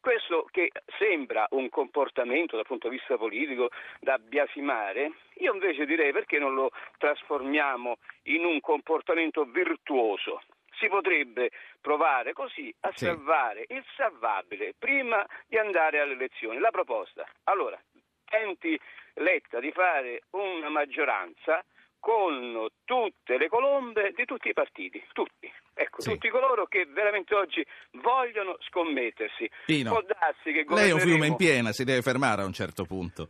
[0.00, 3.68] questo che sembra un comportamento dal punto di vista politico
[4.00, 10.40] da biasimare, io invece direi perché non lo trasformiamo in un comportamento virtuoso.
[10.80, 13.04] si potrebbe provare così a Sì.
[13.04, 16.58] salvare il salvabile prima di andare alle elezioni.
[16.58, 17.28] La proposta.
[17.44, 17.78] Allora,
[18.24, 18.80] tenti
[19.14, 21.62] Letta di fare una maggioranza
[22.00, 25.52] con tutte le colombe di tutti i partiti, tutti.
[25.74, 26.10] Ecco, Sì.
[26.10, 29.48] tutti coloro che veramente oggi vogliono scommettersi.
[29.66, 32.46] Pino, Può darsi che Lei è un fiume in governeremo- piena, si deve fermare a
[32.46, 33.28] un certo punto.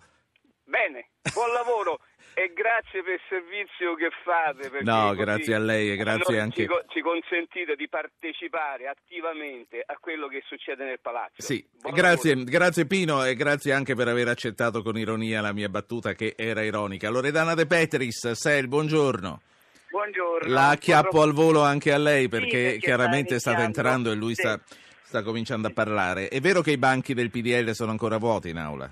[0.64, 1.98] Bene, buon lavoro
[2.40, 4.82] e grazie per il servizio che fate.
[4.82, 9.96] No, grazie a lei e grazie noi anche- Ci, ci consentite di partecipare attivamente a
[10.00, 11.34] quello che succede nel palazzo.
[11.42, 16.14] Sì, grazie, grazie Pino e grazie anche per aver accettato con ironia la mia battuta
[16.14, 17.10] che era ironica.
[17.10, 19.42] Loredana De Petris, Sel, buongiorno.
[19.90, 20.52] Buongiorno.
[20.52, 23.78] La acchiappo al volo anche a lei perché, perché chiaramente sta state iniziando.
[23.98, 24.42] entrando e lui Sì.
[24.42, 24.60] sta,
[25.02, 26.28] sta cominciando a parlare.
[26.28, 28.90] È vero che i banchi del PDL sono ancora vuoti in aula?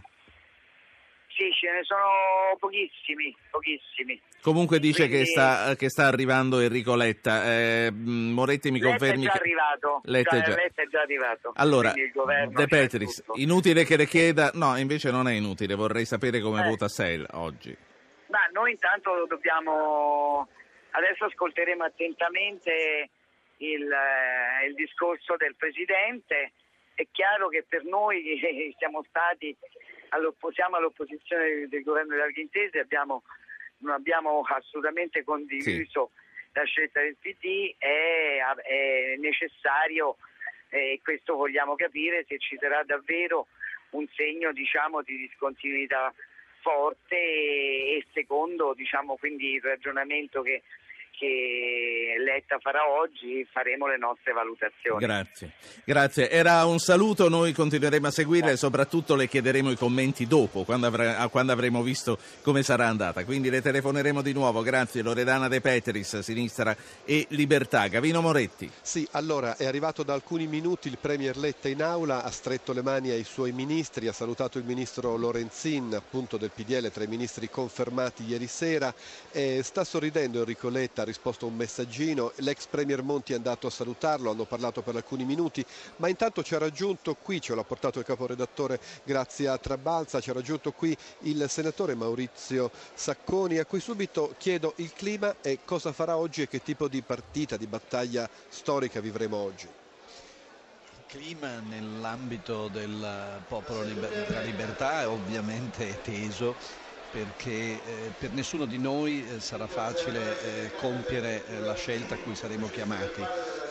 [1.38, 4.20] Sì, ce ne sono pochissimi, pochissimi.
[4.42, 7.44] Comunque dice Quindi- che, sta, che sta arrivando Enrico Letta.
[7.44, 9.38] Eh, mh, Moretti mi Letta confermi è già che...
[9.38, 10.01] arrivato.
[10.07, 11.53] Letta è Già- già- Letta è già arrivato.
[11.55, 14.51] Allora, De Petris, inutile che le chieda...
[14.55, 16.68] No, invece non è inutile, vorrei sapere come Eh.
[16.68, 17.77] vota Sel oggi.
[18.27, 20.48] Ma noi intanto dobbiamo...
[20.90, 23.11] Adesso ascolteremo attentamente
[23.59, 26.51] il, eh, il discorso del Presidente.
[26.94, 28.40] È chiaro che per noi
[28.77, 29.57] siamo stati
[30.53, 33.23] siamo all'opposizione del governo di Larghe Intese, abbiamo,
[33.79, 36.11] non abbiamo assolutamente condiviso
[36.53, 40.16] la scelta del PD, è, è necessario
[40.71, 43.47] e questo vogliamo capire se ci sarà davvero
[43.90, 46.12] un segno diciamo, di discontinuità
[46.61, 50.62] forte e, e secondo diciamo, quindi il ragionamento che,
[51.19, 55.05] che Letta farà oggi faremo le nostre valutazioni.
[55.05, 55.53] Grazie.
[55.85, 56.31] Grazie.
[56.31, 60.87] Era un saluto, noi continueremo a seguirla e soprattutto le chiederemo i commenti dopo, quando,
[60.87, 63.25] avrà- a- quando avremo visto come sarà andata.
[63.25, 64.63] Quindi le telefoneremo di nuovo.
[64.63, 67.87] Grazie Loredana De Petris, Sinistra e Libertà.
[67.89, 68.71] Gavino Moretti.
[68.81, 72.83] Sì, allora è arrivato da alcuni minuti il Premier Letta in aula, ha stretto le
[72.83, 77.49] mani ai suoi ministri, ha salutato il ministro Lorenzin, appunto del PDL, tra i ministri
[77.49, 78.95] confermati ieri sera,
[79.33, 84.31] e sta sorridendo Enrico Letta, risposto un messaggino, l'ex Premier Monti è andato a salutarlo,
[84.31, 85.64] hanno parlato per alcuni minuti,
[85.97, 90.31] ma intanto ci ha raggiunto qui, ce l'ha portato il caporedattore grazie a Trabalza, ci
[90.31, 95.92] ha raggiunto qui il senatore Maurizio Sacconi, a cui subito chiedo il clima e cosa
[95.92, 99.66] farà oggi e che tipo di partita, di battaglia storica vivremo oggi.
[101.07, 106.55] Clima nell'ambito del popolo liber- della libertà è ovviamente teso
[107.11, 112.18] perché eh, per nessuno di noi eh, sarà facile eh, compiere eh, la scelta a
[112.18, 113.23] cui saremo chiamati.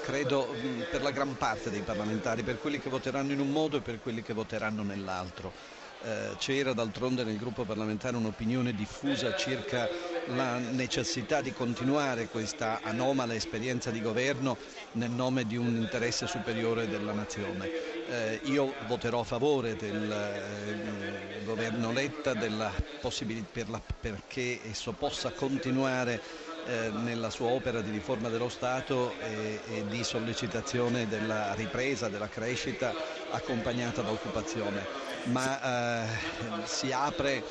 [0.04, 3.78] Credo mh, per la gran parte dei parlamentari, per quelli che voteranno in un modo
[3.78, 5.54] e per quelli che voteranno nell'altro.
[6.00, 9.90] Eh, c'era d'altronde nel gruppo parlamentare un'opinione diffusa circa
[10.28, 14.58] la necessità di continuare questa anomala esperienza di governo
[14.94, 17.97] nel nome di un interesse superiore della nazione.
[18.10, 26.22] Eh, io voterò a favore del eh, governo Letta per la- perché esso possa continuare
[26.64, 32.30] eh, nella sua opera di riforma dello Stato e, e di sollecitazione della ripresa, della
[32.30, 32.96] crescita
[33.28, 34.88] accompagnata da occupazione.
[35.24, 37.44] Ma eh, si apre,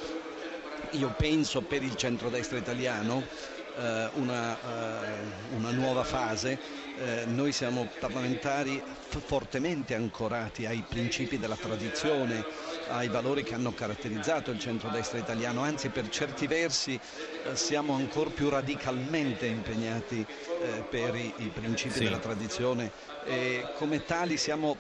[0.91, 3.27] io penso, per il centrodestra italiano
[3.75, 4.59] eh, una,
[5.49, 6.61] una nuova fase.
[6.99, 8.83] Eh, noi siamo parlamentari
[9.27, 12.43] fortemente ancorati ai principi della tradizione,
[12.89, 18.31] ai valori che hanno caratterizzato il centrodestra italiano, anzi per certi versi eh, siamo ancora
[18.31, 22.05] più radicalmente impegnati eh, per i, i principi Sì.
[22.05, 22.91] della tradizione
[23.27, 24.77] e come tali siamo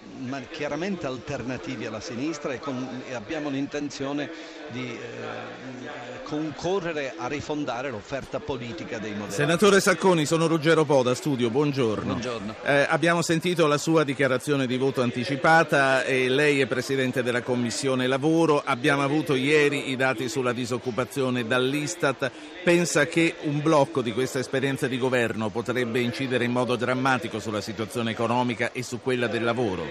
[0.51, 4.31] chiaramente alternativi alla sinistra e, con- e abbiamo l'intenzione
[4.71, 9.35] di eh, concorrere a rifondare l'offerta politica dei moderati.
[9.35, 12.06] Senatore Sacconi, sono Ruggero Poda, studio, buongiorno.
[12.07, 12.55] Buongiorno.
[12.62, 18.07] Eh, abbiamo sentito la sua dichiarazione di voto anticipata e lei è Presidente della Commissione
[18.07, 18.62] Lavoro.
[18.64, 22.31] Abbiamo avuto ieri i dati sulla disoccupazione dall'Istat.
[22.62, 27.61] Pensa che un blocco di questa esperienza di governo potrebbe incidere in modo drammatico sulla
[27.61, 29.85] situazione economica e su quella del lavoro?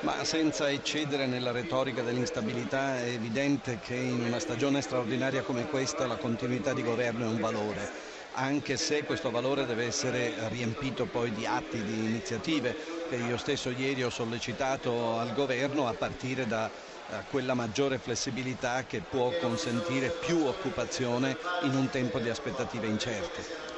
[0.00, 6.06] Ma senza eccedere nella retorica dell'instabilità è evidente che in una stagione straordinaria come questa
[6.06, 11.32] la continuità di governo è un valore anche se questo valore deve essere riempito poi
[11.32, 12.74] di atti, di iniziative
[13.08, 18.84] che io stesso ieri ho sollecitato al governo a partire da eh, quella maggiore flessibilità
[18.84, 23.68] che può consentire più occupazione in un tempo di aspettative incerte.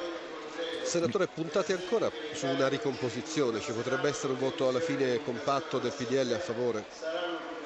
[0.83, 5.93] Senatore, puntate ancora su una ricomposizione, ci potrebbe essere un voto alla fine compatto del
[5.93, 7.22] PDL a favore?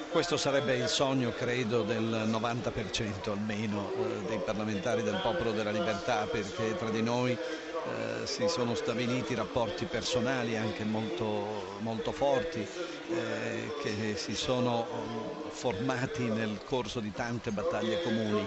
[0.09, 6.25] Questo sarebbe il sogno, credo, del 90% almeno eh, dei parlamentari del Popolo della Libertà,
[6.25, 13.73] perché tra di noi eh, si sono stabiliti rapporti personali anche molto, molto forti eh,
[13.81, 18.45] che si sono mm, formati nel corso di tante battaglie comuni.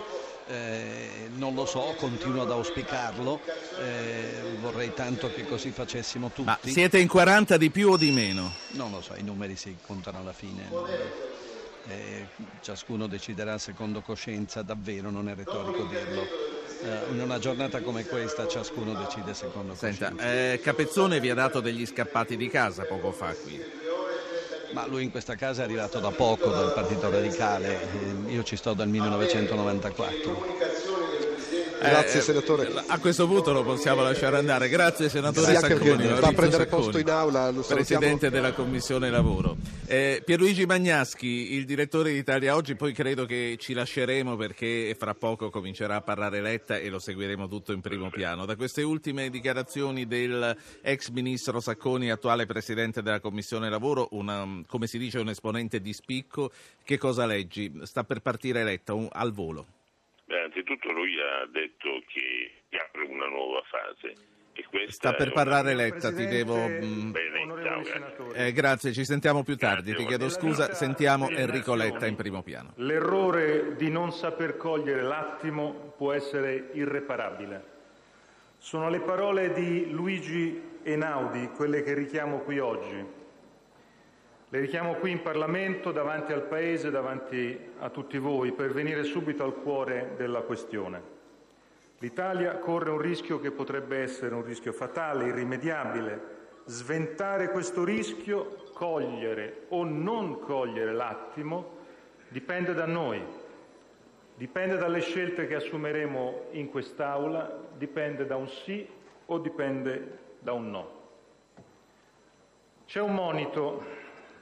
[0.49, 3.41] Eh, non lo so, continuo ad auspicarlo,
[3.79, 6.43] eh, vorrei tanto che così facessimo tutti.
[6.43, 8.53] Ma siete in 40 di più o di meno?
[8.71, 11.30] Non lo so, i numeri si contano alla fine.
[11.89, 12.27] Eh,
[12.61, 16.23] ciascuno deciderà secondo coscienza, davvero non è retorico dirlo.
[16.83, 21.61] Eh, in una giornata come questa ciascuno decide secondo Senta, eh, Capezzone vi ha dato
[21.61, 23.63] degli scappati di casa poco fa qui.
[24.73, 28.57] Ma lui in questa casa è arrivato da poco dal Partito Radicale, eh, io ci
[28.57, 30.80] sto dal 1994.
[31.81, 32.71] Grazie Eh, senatore.
[32.87, 34.69] A questo punto lo possiamo lasciare andare.
[34.69, 36.07] Grazie senatore Sì, Sacconi.
[36.07, 37.53] va a prendere Sacconi, posto in aula.
[37.67, 39.57] Presidente della Commissione Lavoro.
[39.87, 45.15] Eh, Pierluigi Bagnaschi, il direttore di Italia Oggi, poi credo che ci lasceremo perché fra
[45.15, 48.45] poco comincerà a parlare Letta e lo seguiremo tutto in primo piano.
[48.45, 54.87] Da queste ultime dichiarazioni del ex ministro Sacconi, attuale Presidente della Commissione Lavoro, una, come
[54.87, 56.51] si dice un esponente di spicco,
[56.85, 57.73] che cosa leggi?
[57.85, 59.67] Sta per partire Letta un- al volo.
[60.31, 64.15] Beh, anzitutto lui ha detto che apre una nuova fase.
[64.53, 66.55] E Sta per parlare Letta, ti devo...
[66.55, 68.47] mm, Bene, ciao, grazie.
[68.47, 69.93] Eh, grazie, ci sentiamo più tardi.
[69.93, 72.75] Ti chiedo scusa, sentiamo Enrico Letta in primo piano.
[72.77, 77.65] L'errore di non saper cogliere l'attimo può essere irreparabile.
[78.59, 83.05] Sono le parole di Luigi Einaudi quelle che richiamo qui oggi.
[84.53, 89.45] Le richiamo qui in Parlamento, davanti al Paese, davanti a tutti voi, per venire subito
[89.45, 91.01] al cuore della questione.
[91.99, 96.39] L'Italia corre un rischio che potrebbe essere un rischio fatale, irrimediabile.
[96.65, 101.77] Sventare questo rischio, cogliere o non cogliere l'attimo,
[102.27, 103.23] dipende da noi,
[104.35, 108.85] dipende dalle scelte che assumeremo in quest'Aula, dipende da un sì
[109.27, 110.99] o dipende da un no.
[112.87, 114.00] C'è un monito,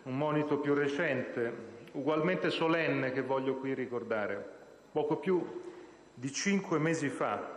[0.09, 1.53] un monito più recente,
[1.93, 4.57] ugualmente solenne che voglio qui ricordare.
[4.91, 5.63] Poco più
[6.15, 7.57] di cinque mesi fa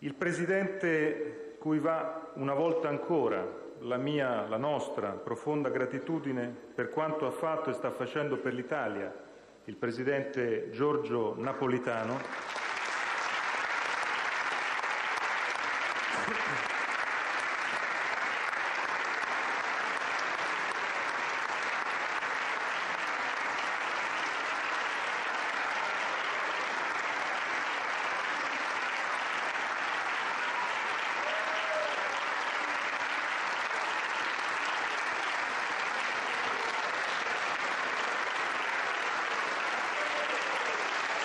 [0.00, 7.26] il Presidente cui va una volta ancora la mia, la nostra profonda gratitudine per quanto
[7.26, 9.12] ha fatto e sta facendo per l'Italia,
[9.64, 12.18] il Presidente Giorgio Napolitano,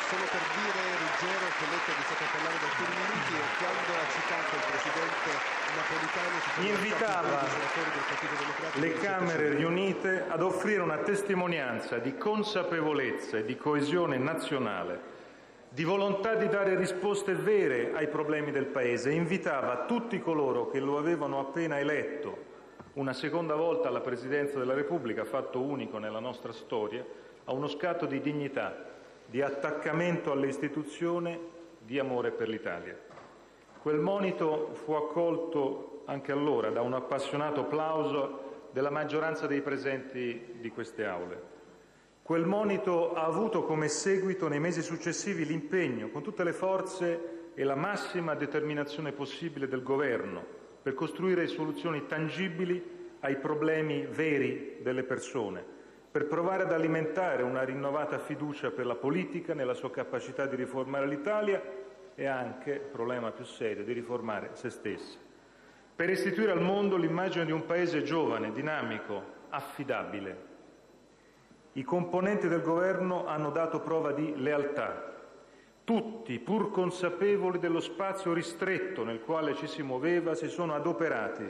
[0.06, 3.92] Solo per dire, Ruggero, che Letta è iniziato a parlare da alcuni minuti e quando
[3.98, 5.30] ha citato il presidente
[5.74, 7.44] Napolitano si sono invitava
[8.76, 15.14] le Camere riunite ad offrire una testimonianza di consapevolezza e di coesione nazionale,
[15.70, 20.98] di volontà di dare risposte vere ai problemi del Paese invitava tutti coloro che lo
[20.98, 22.54] avevano appena eletto
[22.94, 27.06] una seconda volta alla Presidenza della Repubblica, fatto unico nella nostra storia,
[27.44, 28.86] a uno scatto di dignità,
[29.26, 31.38] di attaccamento alle istituzioni,
[31.78, 32.98] di amore per l'Italia.
[33.82, 40.70] Quel monito fu accolto anche allora da un appassionato applauso della maggioranza dei presenti di
[40.70, 41.54] queste aule.
[42.22, 47.64] Quel monito ha avuto come seguito nei mesi successivi l'impegno, con tutte le forze e
[47.64, 50.44] la massima determinazione possibile del Governo,
[50.82, 55.64] per costruire soluzioni tangibili ai problemi veri delle persone,
[56.12, 61.08] per provare ad alimentare una rinnovata fiducia per la politica nella sua capacità di riformare
[61.08, 61.62] l'Italia
[62.14, 65.18] e anche, problema più serio, di riformare se stessa,
[65.96, 70.54] per restituire al mondo l'immagine di un Paese giovane, dinamico, affidabile.
[71.74, 75.14] I componenti del governo hanno dato prova di lealtà.
[75.86, 81.48] Tutti, pur consapevoli dello spazio ristretto nel quale ci si muoveva, si sono adoperati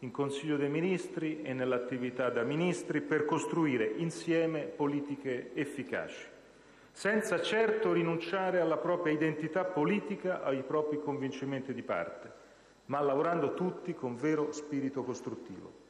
[0.00, 6.26] in Consiglio dei Ministri e nell'attività da ministri per costruire insieme politiche efficaci,
[6.90, 12.35] senza certo rinunciare alla propria identità politica, ai propri convincimenti di parte,
[12.86, 15.84] ma lavorando tutti con vero spirito costruttivo.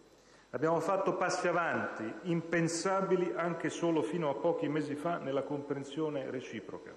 [0.51, 6.92] Abbiamo fatto passi avanti, impensabili anche solo fino a pochi mesi fa, nella comprensione reciproca.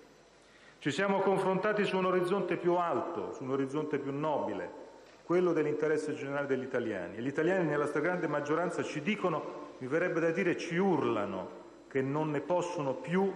[0.77, 4.87] Ci siamo confrontati su un orizzonte più alto, su un orizzonte più nobile,
[5.25, 7.17] quello dell'interesse generale degli italiani.
[7.17, 11.57] E gli italiani nella stragrande maggioranza ci dicono, mi verrebbe da dire ci urlano,
[11.89, 13.33] che non ne possono più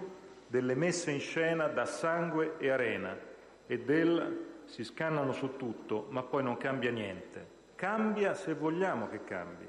[0.48, 3.18] delle messe in scena da sangue e arena
[3.66, 7.46] e del si scannano su tutto, ma poi non cambia niente.
[7.76, 9.68] Cambia se vogliamo che cambi.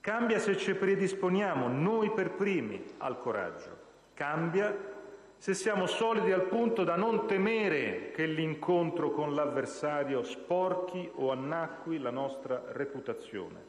[0.00, 3.76] Cambia se ci predisponiamo noi per primi al coraggio.
[4.14, 4.76] Cambia
[5.36, 11.98] se siamo solidi al punto da non temere che l'incontro con l'avversario sporchi o annacqui
[11.98, 13.66] la nostra reputazione.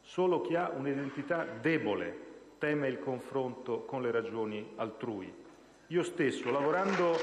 [0.00, 2.26] Solo chi ha un'identità debole
[2.58, 5.32] teme il confronto con le ragioni altrui.
[5.86, 7.14] Io stesso, lavorando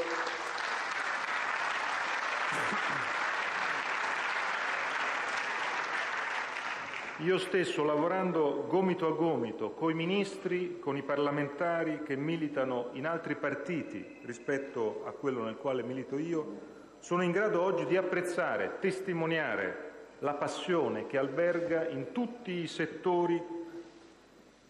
[7.19, 13.35] Io stesso, lavorando gomito a gomito coi ministri, con i parlamentari che militano in altri
[13.35, 19.91] partiti rispetto a quello nel quale milito io, sono in grado oggi di apprezzare, testimoniare
[20.19, 23.41] la passione che alberga in tutti i settori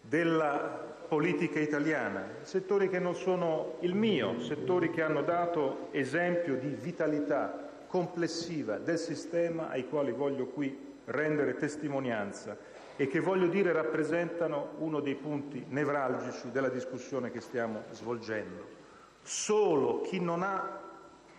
[0.00, 6.68] della politica italiana, settori che non sono il mio, settori che hanno dato esempio di
[6.68, 12.56] vitalità complessiva del sistema ai quali voglio qui rendere testimonianza
[12.96, 18.74] e che, voglio dire, rappresentano uno dei punti nevralgici della discussione che stiamo svolgendo.
[19.22, 20.80] Solo chi non ha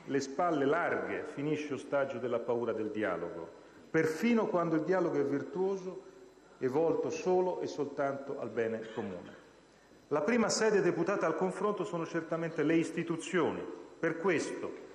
[0.05, 3.49] le spalle larghe finisce ostaggio della paura del dialogo,
[3.89, 6.03] perfino quando il dialogo è virtuoso
[6.59, 9.45] e volto solo e soltanto al bene comune.
[10.09, 13.61] La prima sede deputata al confronto sono certamente le istituzioni.
[13.99, 14.85] Per questo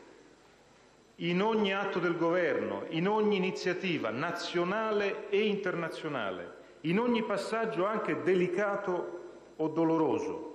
[1.17, 8.23] in ogni atto del Governo, in ogni iniziativa nazionale e internazionale, in ogni passaggio anche
[8.23, 9.21] delicato
[9.57, 10.51] o doloroso,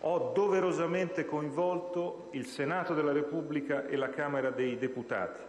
[0.00, 5.40] ho doverosamente coinvolto il Senato della Repubblica e la Camera dei Deputati.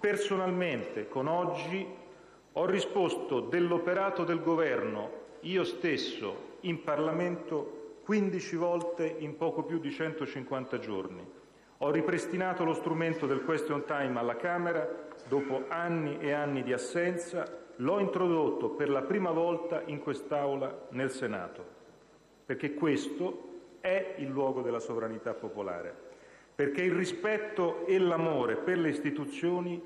[0.00, 1.86] Personalmente, con oggi,
[2.52, 9.90] ho risposto dell'operato del Governo io stesso in Parlamento 15 volte in poco più di
[9.90, 11.42] 150 giorni
[11.84, 14.88] ho ripristinato lo strumento del question time alla Camera.
[15.28, 21.10] Dopo anni e anni di assenza, l'ho introdotto per la prima volta in quest'Aula nel
[21.10, 21.62] Senato,
[22.46, 23.48] perché questo
[23.80, 25.94] è il luogo della sovranità popolare,
[26.54, 29.82] perché il rispetto e l'amore per le istituzioni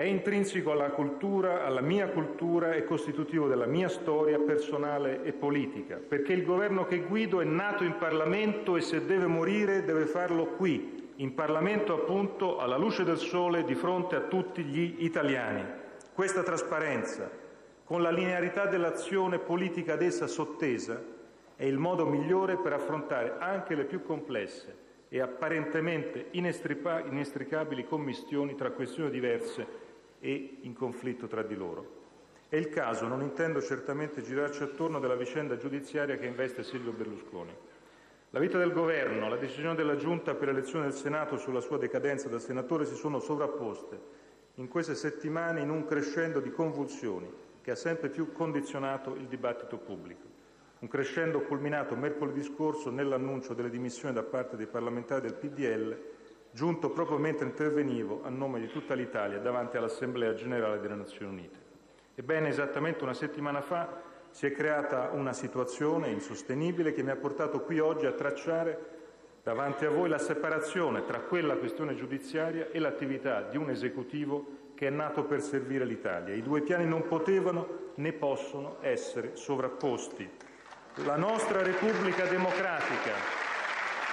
[0.00, 5.96] è intrinseco alla cultura, alla mia cultura, è costitutivo della mia storia personale e politica,
[5.96, 10.56] perché il governo che guido è nato in Parlamento e se deve morire deve farlo
[10.56, 15.62] qui, in Parlamento appunto, alla luce del sole, di fronte a tutti gli italiani.
[16.14, 17.30] Questa trasparenza,
[17.84, 20.98] con la linearità dell'azione politica ad essa sottesa,
[21.54, 28.70] è il modo migliore per affrontare anche le più complesse e apparentemente inestricabili commistioni tra
[28.70, 29.88] questioni diverse
[30.20, 31.98] e in conflitto tra di loro.
[32.48, 37.54] È il caso, non intendo certamente girarci attorno, della vicenda giudiziaria che investe Silvio Berlusconi.
[38.30, 42.28] La vita del Governo, la decisione della Giunta per l'elezione del Senato sulla sua decadenza
[42.28, 43.98] da senatore si sono sovrapposte
[44.54, 47.28] in queste settimane in un crescendo di convulsioni
[47.62, 50.26] che ha sempre più condizionato il dibattito pubblico.
[50.80, 55.98] Un crescendo culminato mercoledì scorso nell'annuncio delle dimissioni da parte dei parlamentari del PDL
[56.52, 61.58] giunto proprio mentre intervenivo a nome di tutta l'Italia davanti all'Assemblea generale delle Nazioni Unite.
[62.14, 67.60] Ebbene, esattamente una settimana fa si è creata una situazione insostenibile che mi ha portato
[67.60, 68.98] qui oggi a tracciare
[69.42, 74.86] davanti a voi la separazione tra quella questione giudiziaria e l'attività di un esecutivo che
[74.86, 76.34] è nato per servire l'Italia.
[76.34, 80.28] I due piani non potevano né possono essere sovrapposti.
[81.04, 83.49] La nostra Repubblica democratica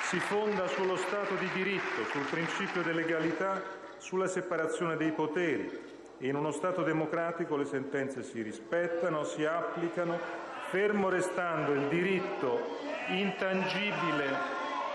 [0.07, 3.61] si fonda sullo Stato di diritto, sul principio di legalità,
[3.97, 5.69] sulla separazione dei poteri.
[6.17, 10.17] E in uno Stato democratico le sentenze si rispettano, si applicano,
[10.69, 12.77] fermo restando il diritto
[13.09, 14.25] intangibile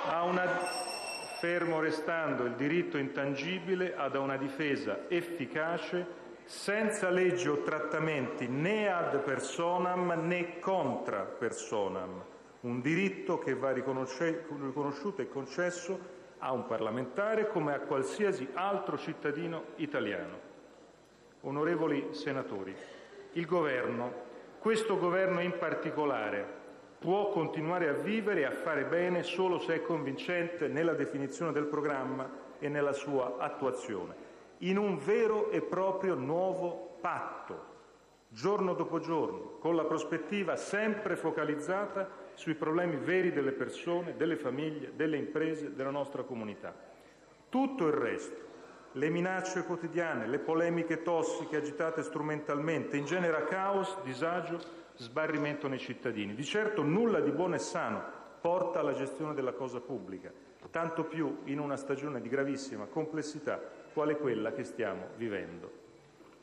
[0.08, 0.80] a una
[1.40, 6.06] fermo restando il diritto intangibile ad una difesa efficace
[6.44, 12.22] senza leggi o trattamenti né ad personam né contra personam
[12.62, 19.64] un diritto che va riconosciuto e concesso a un parlamentare come a qualsiasi altro cittadino
[19.76, 20.50] italiano.
[21.42, 22.74] Onorevoli senatori,
[23.32, 24.12] il Governo,
[24.58, 26.60] questo Governo in particolare,
[26.98, 31.66] può continuare a vivere e a fare bene solo se è convincente nella definizione del
[31.66, 34.14] programma e nella sua attuazione,
[34.58, 37.70] in un vero e proprio nuovo patto,
[38.28, 44.92] giorno dopo giorno, con la prospettiva sempre focalizzata sui problemi veri delle persone, delle famiglie,
[44.94, 46.74] delle imprese, della nostra comunità.
[47.48, 48.40] Tutto il resto,
[48.92, 54.58] le minacce quotidiane, le polemiche tossiche agitate strumentalmente, ingenera caos, disagio,
[54.96, 56.34] sbarrimento nei cittadini.
[56.34, 60.32] Di certo nulla di buono e sano porta alla gestione della cosa pubblica.
[60.70, 63.60] tanto più in una stagione di gravissima complessità
[63.92, 65.70] quale quella che stiamo vivendo.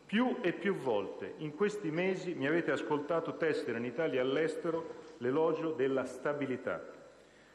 [0.06, 4.96] Più e più volte in questi mesi mi avete ascoltato tessere in Italia e all'estero
[5.20, 6.82] l'elogio della stabilità.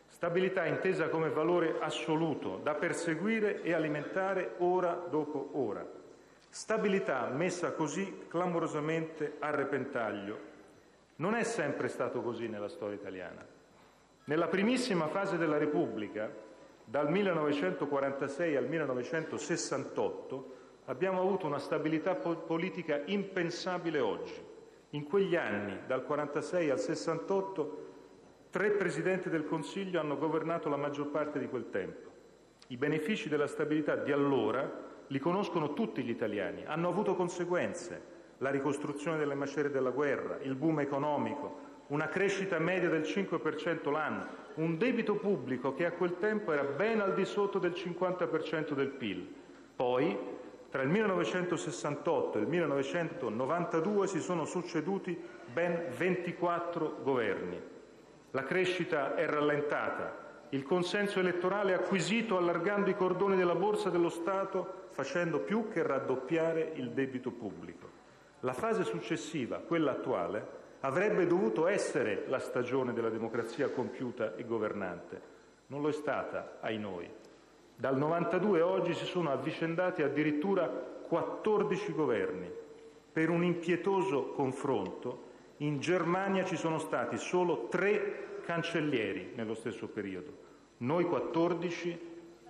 [0.06, 5.84] Stabilità intesa come valore assoluto, da perseguire e alimentare ora dopo ora.
[6.48, 10.52] Stabilità messa così clamorosamente a repentaglio.
[11.16, 13.44] Non è sempre stato così nella storia italiana.
[14.26, 16.30] Nella primissima fase della Repubblica,
[16.84, 20.56] dal 1946 al 1968,
[20.86, 24.52] abbiamo avuto una stabilità politica impensabile oggi.
[24.94, 27.86] In quegli anni, dal 1946 al 68,
[28.50, 32.10] tre Presidenti del Consiglio hanno governato la maggior parte di quel tempo.
[32.68, 34.70] I benefici della stabilità di allora
[35.08, 40.54] li conoscono tutti gli italiani, hanno avuto conseguenze, la ricostruzione delle macerie della guerra, il
[40.54, 46.52] boom economico, una crescita media del 5% l'anno, un debito pubblico che a quel tempo
[46.52, 49.28] era ben al di sotto del 50% del PIL.
[49.74, 50.16] Poi,
[50.74, 55.16] tra il 1968 e il 1992 si sono succeduti
[55.52, 57.62] ben 24 governi.
[58.32, 64.08] La crescita è rallentata, il consenso elettorale è acquisito allargando i cordoni della borsa dello
[64.08, 67.88] Stato, facendo più che raddoppiare il debito pubblico.
[68.40, 70.44] La fase successiva, quella attuale,
[70.80, 75.22] avrebbe dovuto essere la stagione della democrazia compiuta e governante.
[75.68, 77.08] Non lo è stata, ai noi.
[77.76, 82.48] Dal 92 a oggi si sono avvicendati addirittura 14 governi.
[83.12, 90.42] Per un impietoso confronto, in Germania ci sono stati solo tre cancellieri nello stesso periodo.
[90.78, 91.98] Noi 14,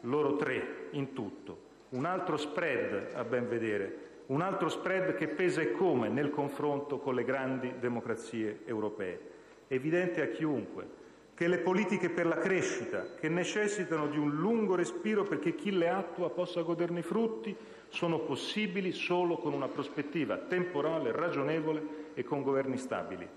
[0.03, 1.73] loro tre in tutto.
[1.91, 6.99] Un altro spread, a ben vedere, un altro spread che pesa e come nel confronto
[6.99, 9.21] con le grandi democrazie europee.
[9.69, 11.03] È evidente a chiunque
[11.35, 15.89] che le politiche per la crescita, che necessitano di un lungo respiro perché chi le
[15.89, 17.55] attua possa goderne i frutti,
[17.89, 23.29] sono possibili solo con una prospettiva temporale ragionevole e con governi stabili.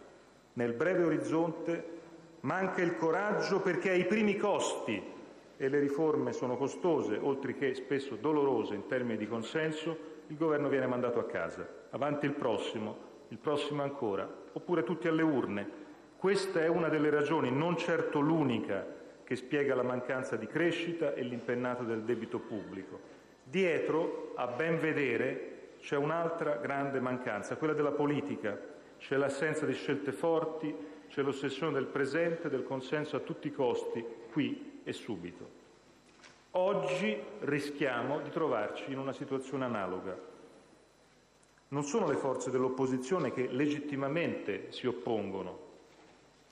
[0.54, 1.96] Nel breve orizzonte
[2.42, 5.16] manca il coraggio perché ai primi costi,
[5.60, 10.70] e le riforme sono costose, oltre che spesso dolorose in termini di consenso, il governo
[10.70, 11.68] viene mandato a casa.
[11.90, 12.96] Avanti il prossimo,
[13.30, 15.86] il prossimo ancora, oppure tutti alle urne,
[16.18, 18.86] questa è una delle ragioni, non certo l'unica,
[19.24, 23.00] che spiega la mancanza di crescita e l'impennata del debito pubblico.
[23.44, 28.60] Dietro, a ben vedere, c'è un'altra grande mancanza, quella della politica.
[28.98, 30.74] C'è l'assenza di scelte forti,
[31.08, 35.50] c'è l'ossessione del presente, del consenso a tutti i costi, qui e subito.
[36.52, 40.18] Oggi rischiamo di trovarci in una situazione analoga.
[41.68, 45.67] Non sono le forze dell'opposizione che legittimamente si oppongono,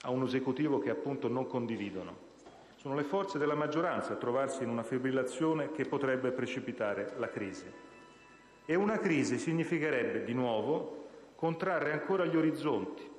[0.06, 2.34] a un esecutivo che appunto non condividono.
[2.76, 7.66] Sono le forze della maggioranza a trovarsi in una fibrillazione che potrebbe precipitare la crisi.
[8.66, 13.10] E una crisi significherebbe di nuovo contrarre ancora gli orizzonti,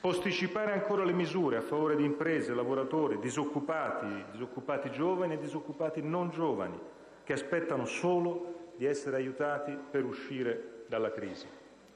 [0.00, 6.30] posticipare ancora le misure a favore di imprese, lavoratori, disoccupati, disoccupati giovani e disoccupati non
[6.30, 6.78] giovani,
[7.22, 11.46] che aspettano solo di essere aiutati per uscire dalla crisi.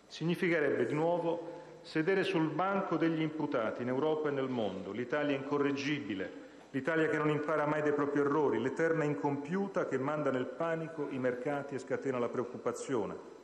[0.06, 6.46] Significherebbe di nuovo sedere sul banco degli imputati in Europa e nel mondo, l'Italia incorreggibile,
[6.70, 11.18] l'Italia che non impara mai dai propri errori, l'eterna incompiuta che manda nel panico i
[11.18, 13.36] mercati e scatena la preoccupazione.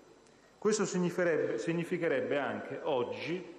[0.59, 3.53] Questo significherebbe, anche oggi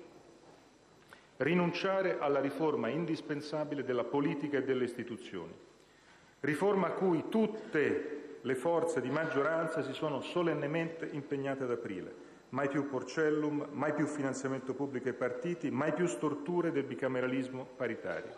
[1.37, 5.53] rinunciare alla riforma indispensabile della politica e delle istituzioni,
[6.41, 12.69] riforma a cui tutte le forze di maggioranza si sono solennemente impegnate ad aprile mai
[12.69, 18.31] più Porcellum, mai più finanziamento pubblico ai partiti, mai più storture del bicameralismo paritario.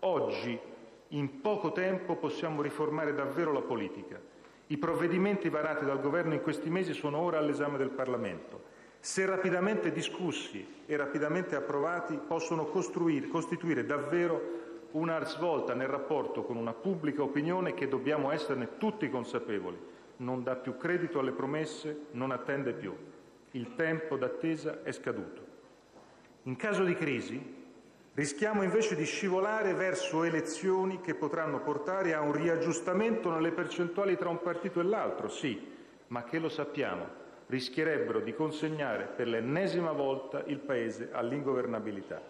[0.00, 0.58] Oggi,
[1.10, 4.20] in poco tempo, possiamo riformare davvero la politica.
[4.66, 8.74] I provvedimenti varati dal Governo in questi mesi sono ora all'esame del Parlamento.
[8.98, 16.72] Se rapidamente discussi e rapidamente approvati, possono costituire davvero una svolta nel rapporto con una
[16.72, 19.78] pubblica opinione che dobbiamo esserne tutti consapevoli.
[20.16, 22.92] Non dà più credito alle promesse, non attende più.
[23.56, 25.40] Il tempo d'attesa è scaduto.
[26.42, 27.54] In caso di crisi
[28.12, 34.28] rischiamo invece di scivolare verso elezioni che potranno portare a un riaggiustamento nelle percentuali tra
[34.28, 35.72] un partito e l'altro, sì,
[36.08, 37.08] ma che lo sappiamo,
[37.46, 42.20] rischierebbero di consegnare per l'ennesima volta il Paese all'ingovernabilità.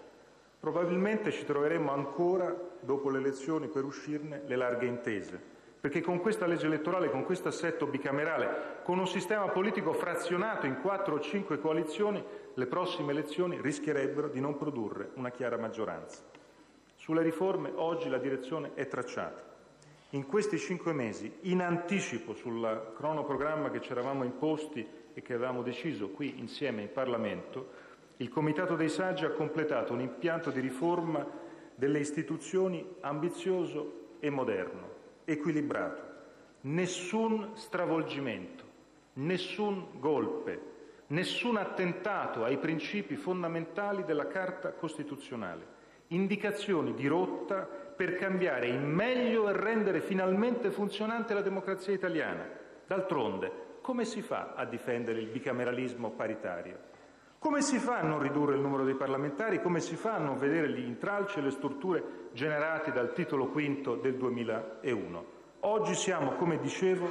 [0.60, 6.46] Probabilmente ci troveremo ancora, dopo le elezioni, per uscirne le larghe intese perché con questa
[6.46, 11.58] legge elettorale, con questo assetto bicamerale, con un sistema politico frazionato in quattro o cinque
[11.58, 12.22] coalizioni,
[12.54, 16.22] le prossime elezioni rischierebbero di non produrre una chiara maggioranza.
[16.94, 19.54] Sulle riforme oggi la direzione è tracciata.
[20.10, 25.62] In questi cinque mesi, in anticipo sul cronoprogramma che ci eravamo imposti e che avevamo
[25.62, 27.84] deciso qui insieme in Parlamento,
[28.18, 31.26] il Comitato dei Saggi ha completato un impianto di riforma
[31.74, 34.88] delle istituzioni ambizioso e moderno,
[35.26, 36.14] equilibrato.
[36.62, 38.64] Nessun stravolgimento,
[39.14, 40.60] nessun golpe,
[41.08, 45.74] nessun attentato ai principi fondamentali della Carta costituzionale.
[46.08, 52.48] Indicazioni di rotta per cambiare in meglio e rendere finalmente funzionante la democrazia italiana.
[52.86, 56.78] D'altronde, come si fa a difendere il bicameralismo paritario?
[57.46, 59.62] Come si fa a non ridurre il numero dei parlamentari?
[59.62, 64.00] Come si fa a non vedere gli intralci e le storture generati dal titolo V
[64.00, 65.24] del 2001?
[65.60, 67.08] Oggi siamo, come dicevo,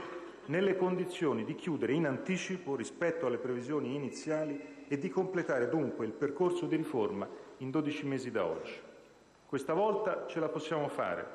[0.47, 4.59] nelle condizioni di chiudere in anticipo rispetto alle previsioni iniziali
[4.89, 7.25] e di completare dunque il percorso di riforma
[7.59, 8.73] in 12 mesi da oggi.
[9.45, 11.25] Questa volta ce la possiamo fare.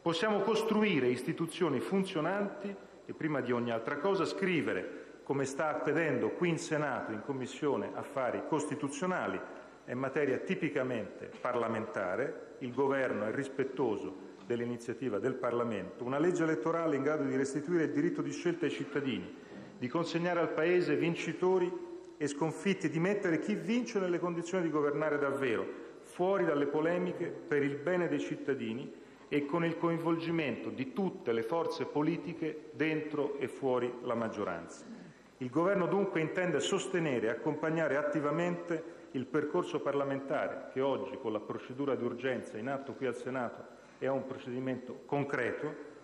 [0.00, 2.72] Possiamo costruire istituzioni funzionanti
[3.06, 7.90] e, prima di ogni altra cosa, scrivere come sta accadendo qui in Senato, in Commissione
[7.94, 9.36] affari costituzionali,
[9.84, 17.02] è materia tipicamente parlamentare, il Governo è rispettoso dell'iniziativa del Parlamento, una legge elettorale in
[17.02, 19.34] grado di restituire il diritto di scelta ai cittadini,
[19.76, 21.72] di consegnare al Paese vincitori
[22.16, 25.66] e sconfitti, di mettere chi vince nelle condizioni di governare davvero,
[26.02, 28.92] fuori dalle polemiche, per il bene dei cittadini
[29.26, 35.05] e con il coinvolgimento di tutte le forze politiche dentro e fuori la maggioranza.
[35.38, 41.40] Il Governo dunque intende sostenere e accompagnare attivamente il percorso parlamentare che oggi, con la
[41.40, 43.64] procedura di urgenza in atto qui al Senato,
[43.98, 45.94] è un procedimento concreto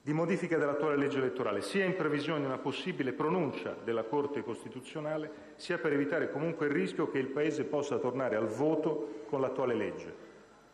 [0.00, 5.30] di modifica dell'attuale legge elettorale, sia in previsione di una possibile pronuncia della Corte costituzionale,
[5.56, 9.74] sia per evitare comunque il rischio che il Paese possa tornare al voto con l'attuale
[9.74, 10.14] legge,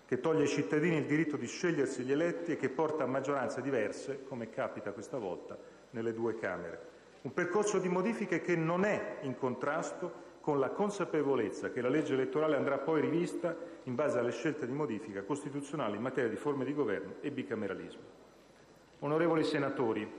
[0.04, 3.62] che toglie ai cittadini il diritto di scegliersi gli eletti e che porta a maggioranze
[3.62, 5.56] diverse, come capita questa volta,
[5.90, 6.89] nelle due Camere.
[7.22, 12.14] Un percorso di modifiche che non è in contrasto con la consapevolezza che la legge
[12.14, 13.54] elettorale andrà poi rivista
[13.84, 18.00] in base alle scelte di modifica costituzionale in materia di forme di governo e bicameralismo.
[19.00, 20.10] Onorevoli senatori,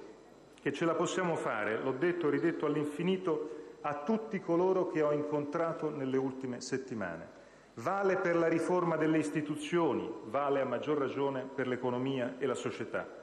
[0.61, 5.11] che ce la possiamo fare, l'ho detto e ridetto all'infinito a tutti coloro che ho
[5.11, 7.39] incontrato nelle ultime settimane.
[7.75, 13.20] Vale per la riforma delle istituzioni, vale a maggior ragione per l'economia e la società.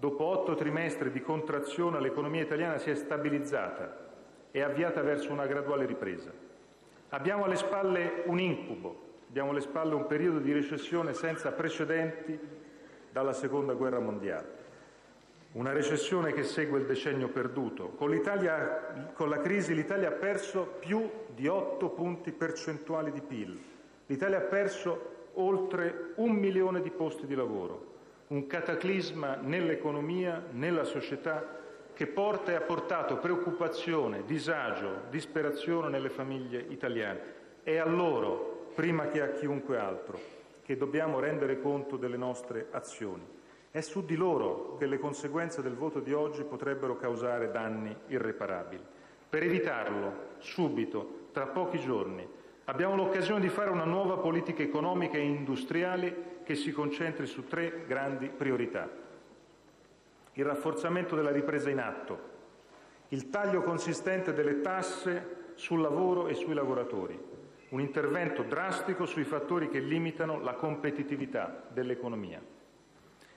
[0.00, 4.06] Dopo otto trimestri di contrazione l'economia italiana si è stabilizzata
[4.52, 6.30] e avviata verso una graduale ripresa.
[7.08, 12.38] Abbiamo alle spalle un incubo, abbiamo alle spalle un periodo di recessione senza precedenti
[13.10, 14.66] dalla Seconda Guerra mondiale.
[15.54, 17.88] Una recessione che segue il decennio perduto.
[17.96, 18.22] Con,
[19.14, 23.58] con la crisi l'Italia ha perso più di otto punti percentuali di PIL.
[24.06, 27.96] L'Italia ha perso oltre un milione di posti di lavoro
[28.28, 31.56] un cataclisma nell'economia, nella società,
[31.94, 37.20] che porta e ha portato preoccupazione, disagio, disperazione nelle famiglie italiane.
[37.62, 40.20] È a loro, prima che a chiunque altro,
[40.62, 43.26] che dobbiamo rendere conto delle nostre azioni.
[43.70, 48.82] È su di loro che le conseguenze del voto di oggi potrebbero causare danni irreparabili.
[49.28, 52.26] Per evitarlo, subito, tra pochi giorni,
[52.64, 57.84] abbiamo l'occasione di fare una nuova politica economica e industriale che si concentri su tre
[57.86, 58.88] grandi priorità:
[60.32, 62.18] il rafforzamento della ripresa in atto,
[63.08, 67.20] il taglio consistente delle tasse sul lavoro e sui lavoratori,
[67.68, 72.40] un intervento drastico sui fattori che limitano la competitività dell'economia.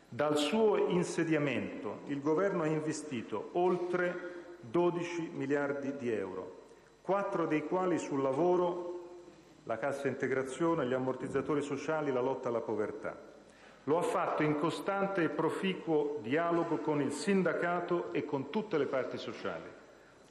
[0.08, 6.60] Dal suo insediamento il Governo ha investito oltre 12 miliardi di euro,
[7.02, 9.01] quattro dei quali sul lavoro
[9.64, 13.30] la cassa integrazione, gli ammortizzatori sociali, la lotta alla povertà.
[13.86, 18.86] Lo ha fatto in costante e proficuo dialogo con il sindacato e con tutte le
[18.86, 19.80] parti sociali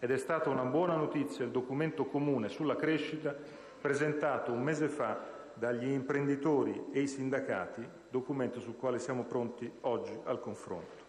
[0.03, 3.37] ed è stata una buona notizia il documento comune sulla crescita
[3.81, 10.19] presentato un mese fa dagli imprenditori e i sindacati, documento sul quale siamo pronti oggi
[10.25, 11.09] al confronto.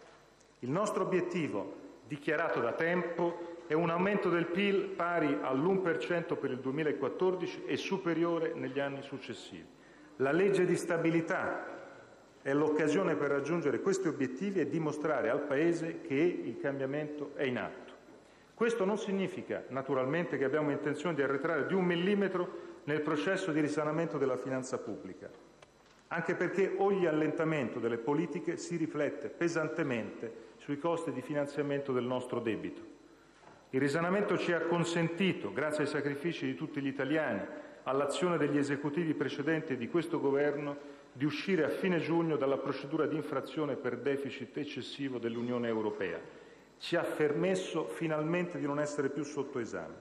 [0.58, 1.74] Il nostro obiettivo,
[2.06, 8.52] dichiarato da tempo, è un aumento del PIL pari all'1 per il 2014 e superiore
[8.54, 9.66] negli anni successivi.
[10.16, 11.72] La legge di stabilità
[12.42, 17.58] è l'occasione per raggiungere questi obiettivi e dimostrare al Paese che il cambiamento è in
[17.58, 17.92] atto.
[18.54, 23.60] Questo non significa, naturalmente, che abbiamo intenzione di arretrare di un millimetro nel processo di
[23.60, 25.30] risanamento della finanza pubblica,
[26.08, 32.40] anche perché ogni allentamento delle politiche si riflette pesantemente sui costi di finanziamento del nostro
[32.40, 33.00] debito.
[33.74, 37.40] Il risanamento ci ha consentito, grazie ai sacrifici di tutti gli italiani,
[37.84, 40.76] all'azione degli esecutivi precedenti e di questo Governo,
[41.10, 46.20] di uscire a fine giugno dalla procedura di infrazione per deficit eccessivo dell'Unione Europea.
[46.76, 49.94] Ci ha permesso finalmente di non essere più sotto esame.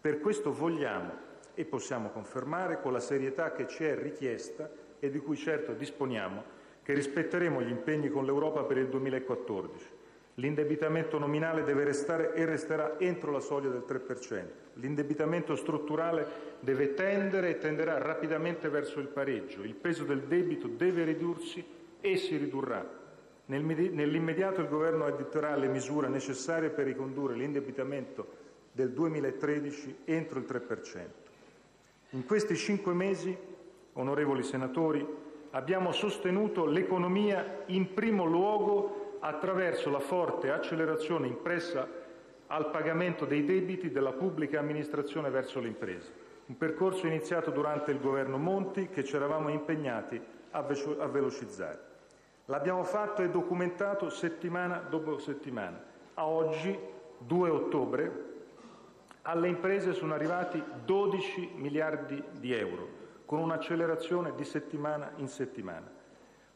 [0.00, 1.12] Per questo vogliamo
[1.54, 6.42] e possiamo confermare, con la serietà che ci è richiesta e di cui certo disponiamo,
[6.82, 9.93] che rispetteremo gli impegni con l'Europa per il 2014.
[10.38, 14.44] L'indebitamento nominale deve restare e resterà entro la soglia del 3%.
[14.74, 16.26] L'indebitamento strutturale
[16.58, 19.62] deve tendere e tenderà rapidamente verso il pareggio.
[19.62, 21.64] Il peso del debito deve ridursi
[22.00, 23.02] e si ridurrà.
[23.46, 31.06] Nell'immediato il Governo adotterà le misure necessarie per ricondurre l'indebitamento del 2013 entro il 3%.
[32.10, 33.36] In questi cinque mesi,
[33.92, 35.06] onorevoli senatori,
[35.50, 41.88] abbiamo sostenuto l'economia in primo luogo attraverso la forte accelerazione impressa
[42.48, 46.12] al pagamento dei debiti della pubblica amministrazione verso le imprese,
[46.46, 50.20] un percorso iniziato durante il Governo Monti che ci eravamo impegnati
[50.50, 51.92] a velocizzare.
[52.46, 55.82] L'abbiamo fatto e documentato settimana dopo settimana.
[56.12, 56.78] A oggi,
[57.16, 58.32] 2 ottobre,
[59.22, 62.88] alle imprese sono arrivati 12 miliardi di euro,
[63.24, 65.90] con un'accelerazione di settimana in settimana.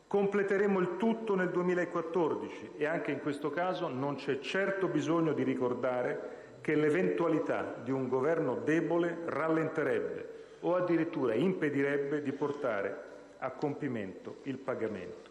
[0.08, 5.42] Completeremo il tutto nel 2014 e anche in questo caso non c'è certo bisogno di
[5.42, 12.96] ricordare che l'eventualità di un governo debole rallenterebbe o addirittura impedirebbe di portare
[13.36, 15.30] a compimento il pagamento.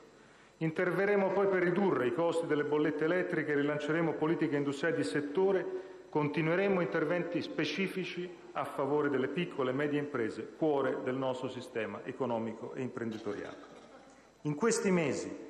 [0.57, 5.65] Interverremo poi per ridurre i costi delle bollette elettriche, rilanceremo politiche industriali di settore,
[6.09, 12.73] continueremo interventi specifici a favore delle piccole e medie imprese, cuore del nostro sistema economico
[12.75, 13.66] e imprenditoriale.
[14.41, 15.45] In questi mesi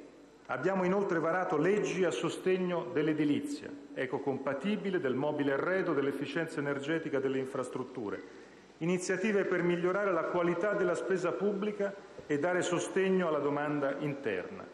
[0.48, 8.46] abbiamo inoltre varato leggi a sostegno dell'edilizia, ecocompatibile, del mobile arredo, dell'efficienza energetica delle infrastrutture,
[8.78, 11.94] iniziative per migliorare la qualità della spesa pubblica
[12.26, 14.66] e dare sostegno alla domanda interna.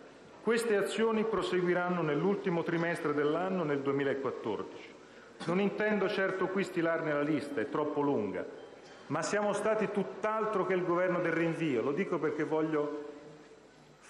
[0.44, 4.94] Queste azioni proseguiranno nell'ultimo trimestre dell'anno, nel 2014.
[5.46, 8.46] Non intendo certo qui stilarne la lista, è troppo lunga,
[9.08, 11.82] ma siamo stati tutt'altro che il governo del rinvio.
[11.82, 13.12] Lo dico perché voglio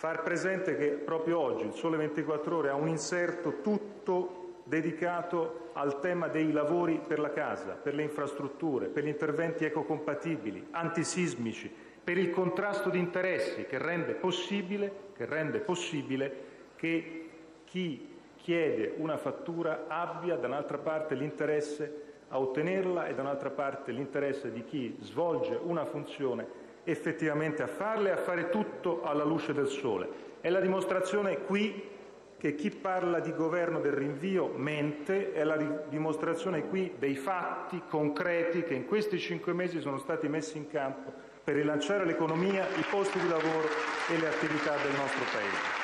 [0.04, 6.02] far presente che proprio oggi il Sole 24 Ore ha un inserto tutto dedicato al
[6.02, 11.74] tema dei lavori per la casa, per le infrastrutture, per gli interventi ecocompatibili, antisismici,
[12.04, 16.36] per il contrasto di interessi che rende possibile, che rende possibile
[16.76, 17.30] che
[17.64, 23.94] chi chiede una fattura abbia da un'altra parte l'interesse a ottenerla e da un'altra parte
[23.94, 29.54] l'interesse di chi svolge una funzione effettivamente a farle e a fare tutto alla luce
[29.54, 30.10] del sole.
[30.42, 31.92] È la dimostrazione qui
[32.38, 35.56] che chi parla di governo del rinvio mente, è la
[35.88, 41.14] dimostrazione qui dei fatti concreti che in questi cinque mesi sono stati messi in campo
[41.42, 43.70] per rilanciare l'economia, i posti di lavoro
[44.10, 45.82] e le attività del nostro Paese.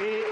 [0.00, 0.24] E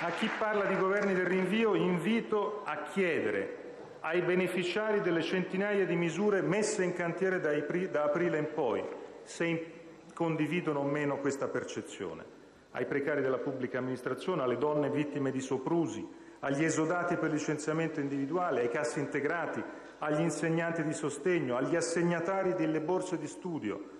[0.00, 3.67] a chi parla di governi del rinvio invito a chiedere
[4.00, 8.84] ai beneficiari delle centinaia di misure messe in cantiere da aprile in poi,
[9.22, 9.72] se
[10.14, 12.24] condividono o meno questa percezione,
[12.72, 16.06] ai precari della pubblica amministrazione, alle donne vittime di soprusi,
[16.40, 19.62] agli esodati per licenziamento individuale, ai cassi integrati,
[19.98, 23.96] agli insegnanti di sostegno, agli assegnatari delle borse di studio,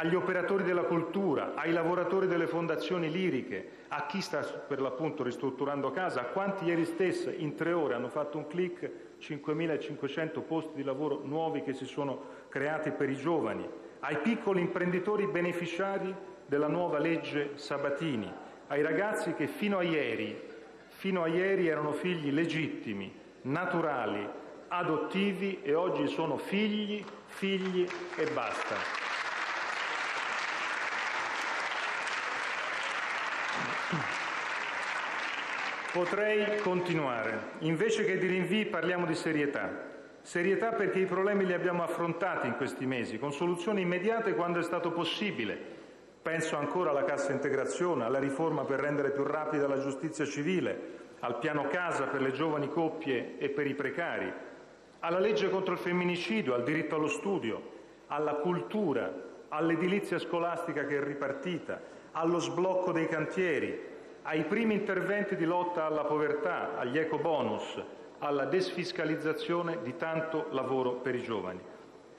[0.00, 5.90] agli operatori della cultura, ai lavoratori delle fondazioni liriche, a chi sta per l'appunto ristrutturando
[5.90, 8.88] casa, a quanti ieri stesso in tre ore hanno fatto un clic
[9.20, 13.68] 5.500 posti di lavoro nuovi che si sono creati per i giovani,
[14.00, 16.14] ai piccoli imprenditori beneficiari
[16.46, 18.32] della nuova legge Sabatini,
[18.68, 20.40] ai ragazzi che fino a ieri,
[20.90, 24.24] fino a ieri erano figli legittimi, naturali,
[24.68, 27.84] adottivi e oggi sono figli, figli
[28.16, 29.07] e basta.
[35.92, 37.56] Potrei continuare.
[37.60, 39.86] Invece che di rinvii parliamo di serietà.
[40.20, 44.62] Serietà perché i problemi li abbiamo affrontati in questi mesi, con soluzioni immediate quando è
[44.62, 45.58] stato possibile.
[46.20, 50.78] Penso ancora alla cassa integrazione, alla riforma per rendere più rapida la giustizia civile,
[51.20, 54.30] al piano casa per le giovani coppie e per i precari,
[54.98, 57.62] alla legge contro il femminicidio, al diritto allo studio,
[58.08, 59.10] alla cultura,
[59.48, 61.80] all'edilizia scolastica che è ripartita,
[62.12, 63.96] allo sblocco dei cantieri,
[64.28, 67.82] ai primi interventi di lotta alla povertà, agli ecobonus,
[68.18, 71.60] alla desfiscalizzazione di tanto lavoro per i giovani.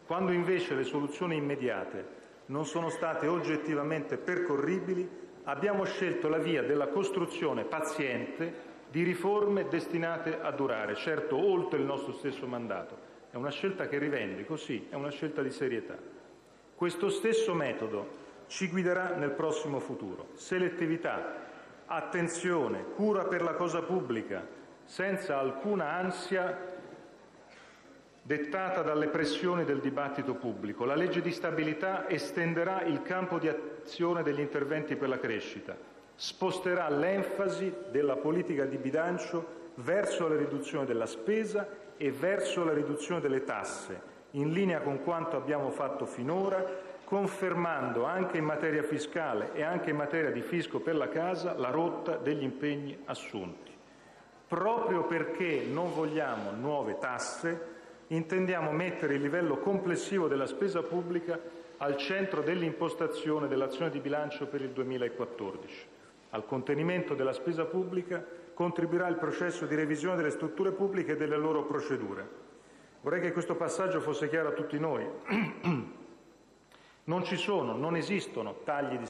[0.07, 5.07] Quando invece le soluzioni immediate non sono state oggettivamente percorribili,
[5.43, 11.85] abbiamo scelto la via della costruzione paziente di riforme destinate a durare, certo oltre il
[11.85, 12.97] nostro stesso mandato,
[13.29, 15.95] è una scelta che rivendico, sì, è una scelta di serietà.
[16.73, 20.29] Questo stesso metodo ci guiderà nel prossimo futuro.
[20.33, 21.48] Selettività,
[21.89, 24.45] attenzione, cura per la cosa pubblica,
[24.85, 26.77] senza alcuna ansia
[28.21, 30.85] dettata dalle pressioni del dibattito pubblico.
[30.85, 35.75] La legge di stabilità estenderà il campo di azione degli interventi per la crescita,
[36.15, 41.67] sposterà l'enfasi della politica di bilancio verso la riduzione della spesa
[41.97, 43.99] e verso la riduzione delle tasse,
[44.31, 46.63] in linea con quanto abbiamo fatto finora,
[47.09, 51.71] confermando anche in materia fiscale e anche in materia di fisco per la casa la
[51.71, 53.71] rotta degli impegni assunti.
[54.47, 61.39] Proprio perché non vogliamo nuove tasse, intendiamo mettere il livello complessivo della spesa pubblica
[61.77, 65.85] al centro dell'impostazione dell'azione di bilancio per il 2014.
[66.29, 71.37] Al contenimento della spesa pubblica contribuirà il processo di revisione delle strutture pubbliche e delle
[71.37, 72.27] loro procedure.
[73.01, 75.97] Vorrei che questo passaggio fosse chiaro a tutti noi.
[77.09, 79.07] Non ci sono, non esistono tagli di